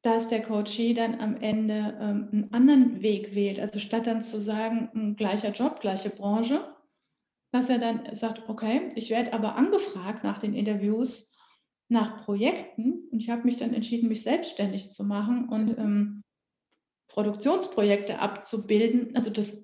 dass 0.02 0.28
der 0.28 0.44
Coachee 0.44 0.94
dann 0.94 1.20
am 1.20 1.38
Ende 1.38 1.98
ähm, 2.00 2.30
einen 2.32 2.54
anderen 2.54 3.02
Weg 3.02 3.36
wählt. 3.36 3.60
Also 3.60 3.80
statt 3.80 4.08
dann 4.08 4.24
zu 4.24 4.40
sagen, 4.40 5.16
gleicher 5.16 5.52
Job, 5.52 5.80
gleiche 5.82 6.10
Branche, 6.10 6.76
dass 7.52 7.70
er 7.70 7.80
dann 7.80 8.16
sagt, 8.16 8.48
okay, 8.50 8.92
ich 8.96 9.10
werde 9.10 9.34
aber 9.34 9.56
angefragt 9.56 10.24
nach 10.24 10.40
den 10.40 10.54
Interviews 10.54 11.35
nach 11.88 12.26
Projekten 12.26 13.08
und 13.12 13.20
ich 13.20 13.30
habe 13.30 13.44
mich 13.44 13.58
dann 13.58 13.74
entschieden, 13.74 14.10
mich 14.10 14.24
selbstständig 14.24 14.92
zu 14.92 15.04
machen 15.04 15.50
und 15.50 15.78
mhm. 15.78 15.84
ähm, 15.84 16.24
Produktionsprojekte 17.08 18.20
abzubilden. 18.20 19.16
Also 19.16 19.30
das 19.30 19.56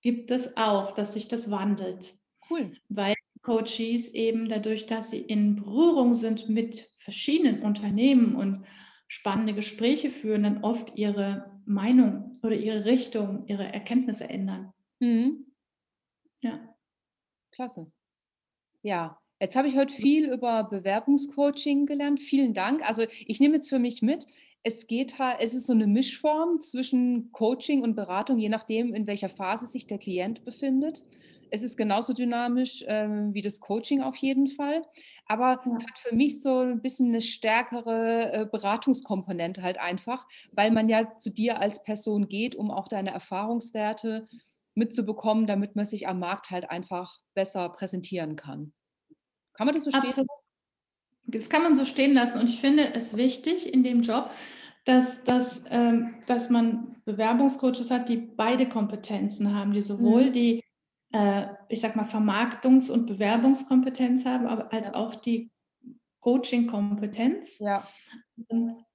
gibt 0.00 0.30
es 0.30 0.56
auch, 0.56 0.92
dass 0.92 1.14
sich 1.14 1.28
das 1.28 1.50
wandelt. 1.50 2.16
Cool. 2.48 2.76
Weil 2.88 3.14
Coaches 3.42 4.08
eben 4.08 4.48
dadurch, 4.48 4.86
dass 4.86 5.10
sie 5.10 5.20
in 5.20 5.56
Berührung 5.56 6.14
sind 6.14 6.48
mit 6.48 6.90
verschiedenen 6.98 7.62
Unternehmen 7.62 8.36
und 8.36 8.64
spannende 9.06 9.54
Gespräche 9.54 10.10
führen, 10.10 10.44
dann 10.44 10.64
oft 10.64 10.96
ihre 10.96 11.60
Meinung 11.66 12.38
oder 12.42 12.56
ihre 12.56 12.84
Richtung, 12.84 13.46
ihre 13.46 13.64
Erkenntnisse 13.64 14.28
ändern. 14.28 14.72
Mhm. 15.00 15.46
Ja. 16.40 16.74
Klasse. 17.50 17.90
Ja, 18.82 19.18
jetzt 19.40 19.56
habe 19.56 19.68
ich 19.68 19.76
heute 19.76 19.94
viel 19.94 20.32
über 20.32 20.64
Bewerbungscoaching 20.64 21.86
gelernt. 21.86 22.20
Vielen 22.20 22.54
Dank. 22.54 22.86
Also 22.86 23.04
ich 23.26 23.40
nehme 23.40 23.56
jetzt 23.56 23.68
für 23.68 23.78
mich 23.78 24.02
mit, 24.02 24.26
es 24.62 24.86
geht 24.86 25.18
halt, 25.18 25.36
es 25.40 25.54
ist 25.54 25.66
so 25.66 25.74
eine 25.74 25.86
Mischform 25.86 26.60
zwischen 26.60 27.30
Coaching 27.32 27.82
und 27.82 27.94
Beratung, 27.94 28.38
je 28.38 28.48
nachdem, 28.48 28.94
in 28.94 29.06
welcher 29.06 29.28
Phase 29.28 29.66
sich 29.66 29.86
der 29.86 29.98
Klient 29.98 30.44
befindet. 30.44 31.02
Es 31.50 31.62
ist 31.62 31.76
genauso 31.76 32.14
dynamisch 32.14 32.82
äh, 32.82 33.06
wie 33.32 33.42
das 33.42 33.60
Coaching 33.60 34.00
auf 34.00 34.16
jeden 34.16 34.48
Fall, 34.48 34.82
aber 35.26 35.60
ja. 35.64 35.74
hat 35.74 35.98
für 35.98 36.14
mich 36.14 36.42
so 36.42 36.60
ein 36.60 36.80
bisschen 36.80 37.10
eine 37.10 37.20
stärkere 37.20 38.32
äh, 38.32 38.46
Beratungskomponente 38.50 39.62
halt 39.62 39.78
einfach, 39.78 40.26
weil 40.52 40.72
man 40.72 40.88
ja 40.88 41.16
zu 41.18 41.30
dir 41.30 41.60
als 41.60 41.82
Person 41.82 42.28
geht, 42.28 42.56
um 42.56 42.70
auch 42.70 42.88
deine 42.88 43.10
Erfahrungswerte 43.10 44.26
mitzubekommen, 44.74 45.46
damit 45.46 45.76
man 45.76 45.84
sich 45.84 46.08
am 46.08 46.18
Markt 46.18 46.50
halt 46.50 46.70
einfach 46.70 47.20
besser 47.34 47.68
präsentieren 47.68 48.34
kann. 48.34 48.72
Kann 49.54 49.66
man 49.66 49.74
das 49.74 49.84
so 49.84 49.90
stehen 49.90 50.02
Absolut. 50.02 50.28
Das 51.26 51.48
kann 51.48 51.62
man 51.62 51.74
so 51.74 51.84
stehen 51.84 52.14
lassen. 52.14 52.38
Und 52.38 52.48
ich 52.48 52.60
finde 52.60 52.94
es 52.94 53.16
wichtig 53.16 53.72
in 53.72 53.82
dem 53.82 54.02
Job, 54.02 54.30
dass, 54.84 55.24
dass, 55.24 55.64
ähm, 55.70 56.16
dass 56.26 56.50
man 56.50 56.96
Bewerbungscoaches 57.04 57.90
hat, 57.90 58.08
die 58.08 58.16
beide 58.16 58.68
Kompetenzen 58.68 59.54
haben, 59.54 59.72
die 59.72 59.82
sowohl 59.82 60.26
mhm. 60.26 60.32
die, 60.32 60.64
äh, 61.12 61.46
ich 61.68 61.80
sag 61.80 61.96
mal, 61.96 62.04
Vermarktungs- 62.04 62.90
und 62.90 63.06
Bewerbungskompetenz 63.06 64.24
haben, 64.26 64.46
aber 64.46 64.72
als 64.72 64.88
ja. 64.88 64.94
auch 64.94 65.14
die 65.14 65.50
Coaching-Kompetenz. 66.20 67.58
Ja. 67.58 67.86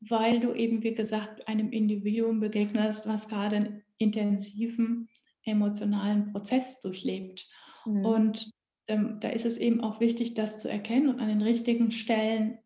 Weil 0.02 0.40
du 0.40 0.54
eben, 0.54 0.84
wie 0.84 0.94
gesagt, 0.94 1.48
einem 1.48 1.72
Individuum 1.72 2.40
begegnest, 2.40 3.08
was 3.08 3.28
gerade 3.28 3.56
einen 3.56 3.84
intensiven 3.98 5.10
emotionalen 5.44 6.32
Prozess 6.32 6.80
durchlebt. 6.82 7.48
Mhm. 7.86 8.06
Und 8.06 8.52
ähm, 8.90 9.20
da 9.22 9.30
ist 9.30 9.46
es 9.46 9.58
eben 9.58 9.82
auch 9.82 10.00
wichtig, 10.00 10.34
das 10.34 10.58
zu 10.58 10.68
erkennen 10.68 11.08
und 11.08 11.20
an 11.20 11.30
den 11.30 11.42
richtigen 11.42 11.92
Stellen 11.92 12.60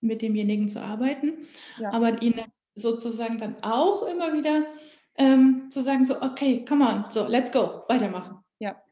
mit 0.00 0.22
demjenigen 0.22 0.68
zu 0.68 0.80
arbeiten, 0.80 1.46
ja. 1.78 1.92
aber 1.92 2.22
ihnen 2.22 2.44
sozusagen 2.74 3.38
dann 3.38 3.56
auch 3.62 4.02
immer 4.06 4.32
wieder 4.32 4.64
ähm, 5.16 5.68
zu 5.70 5.82
sagen, 5.82 6.04
so, 6.04 6.20
okay, 6.22 6.64
come 6.66 6.86
on, 6.88 7.04
so, 7.10 7.26
let's 7.26 7.52
go, 7.52 7.82
weitermachen. 7.88 8.38
Ja. 8.58 8.82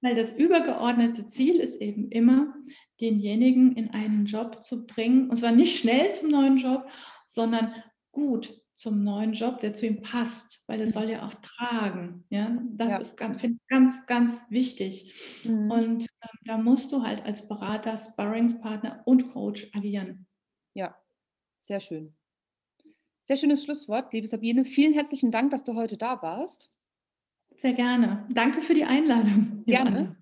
Weil 0.00 0.14
das 0.14 0.32
übergeordnete 0.32 1.26
Ziel 1.26 1.56
ist 1.56 1.80
eben 1.80 2.10
immer, 2.10 2.54
denjenigen 3.00 3.74
in 3.76 3.90
einen 3.90 4.26
Job 4.26 4.62
zu 4.62 4.86
bringen, 4.86 5.28
und 5.28 5.36
zwar 5.36 5.52
nicht 5.52 5.78
schnell 5.78 6.14
zum 6.14 6.30
neuen 6.30 6.56
Job, 6.56 6.88
sondern 7.26 7.74
gut 8.12 8.61
zum 8.74 9.04
neuen 9.04 9.32
Job, 9.32 9.60
der 9.60 9.74
zu 9.74 9.86
ihm 9.86 10.02
passt, 10.02 10.64
weil 10.66 10.78
das 10.78 10.90
mhm. 10.90 10.92
soll 10.92 11.10
ja 11.10 11.26
auch 11.26 11.34
tragen. 11.34 12.24
Ja, 12.30 12.56
das 12.72 12.90
ja. 12.90 12.98
ist 12.98 13.16
ganz, 13.16 13.42
ganz, 13.68 14.06
ganz 14.06 14.44
wichtig. 14.50 15.42
Mhm. 15.44 15.70
Und 15.70 16.04
äh, 16.04 16.28
da 16.44 16.58
musst 16.58 16.92
du 16.92 17.02
halt 17.02 17.24
als 17.24 17.46
Berater, 17.46 17.96
Sparringspartner 17.96 19.02
und 19.04 19.32
Coach 19.32 19.68
agieren. 19.74 20.26
Ja, 20.74 20.96
Sehr 21.58 21.80
schön. 21.80 22.16
Sehr 23.24 23.36
schönes 23.36 23.62
Schlusswort, 23.62 24.12
liebe 24.12 24.26
Sabine. 24.26 24.64
Vielen 24.64 24.94
herzlichen 24.94 25.30
Dank, 25.30 25.50
dass 25.50 25.62
du 25.62 25.74
heute 25.74 25.96
da 25.96 26.20
warst. 26.22 26.72
Sehr 27.56 27.72
gerne. 27.72 28.26
Danke 28.30 28.62
für 28.62 28.74
die 28.74 28.84
Einladung. 28.84 29.62
Gerne. 29.66 30.16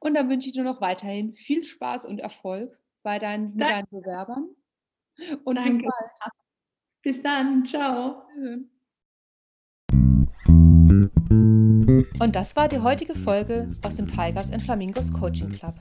Und 0.00 0.14
dann 0.14 0.28
wünsche 0.28 0.48
ich 0.48 0.54
dir 0.54 0.64
noch 0.64 0.80
weiterhin 0.80 1.34
viel 1.34 1.62
Spaß 1.62 2.06
und 2.06 2.18
Erfolg 2.18 2.82
bei 3.02 3.18
deinen, 3.18 3.56
deinen 3.56 3.86
Bewerbern. 3.90 4.48
Und 5.44 5.56
Danke. 5.56 5.76
bis 5.76 5.78
bald. 5.78 6.32
Bis 7.02 7.22
dann. 7.22 7.64
Ciao. 7.64 8.22
Und 12.20 12.34
das 12.36 12.56
war 12.56 12.68
die 12.68 12.78
heutige 12.78 13.14
Folge 13.14 13.68
aus 13.82 13.96
dem 13.96 14.06
Tigers 14.06 14.50
and 14.50 14.62
Flamingos 14.62 15.12
Coaching 15.12 15.50
Club. 15.50 15.74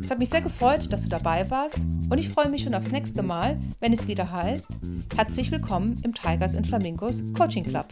Es 0.00 0.10
hat 0.10 0.18
mich 0.18 0.28
sehr 0.28 0.42
gefreut, 0.42 0.92
dass 0.92 1.02
du 1.02 1.08
dabei 1.08 1.48
warst 1.50 1.78
und 2.10 2.18
ich 2.18 2.28
freue 2.28 2.48
mich 2.48 2.62
schon 2.62 2.74
aufs 2.74 2.90
nächste 2.90 3.22
Mal, 3.22 3.58
wenn 3.80 3.92
es 3.92 4.06
wieder 4.06 4.30
heißt, 4.30 4.68
herzlich 5.16 5.50
willkommen 5.50 5.98
im 6.04 6.12
Tigers 6.12 6.54
and 6.54 6.66
Flamingos 6.66 7.22
Coaching 7.32 7.64
Club. 7.64 7.88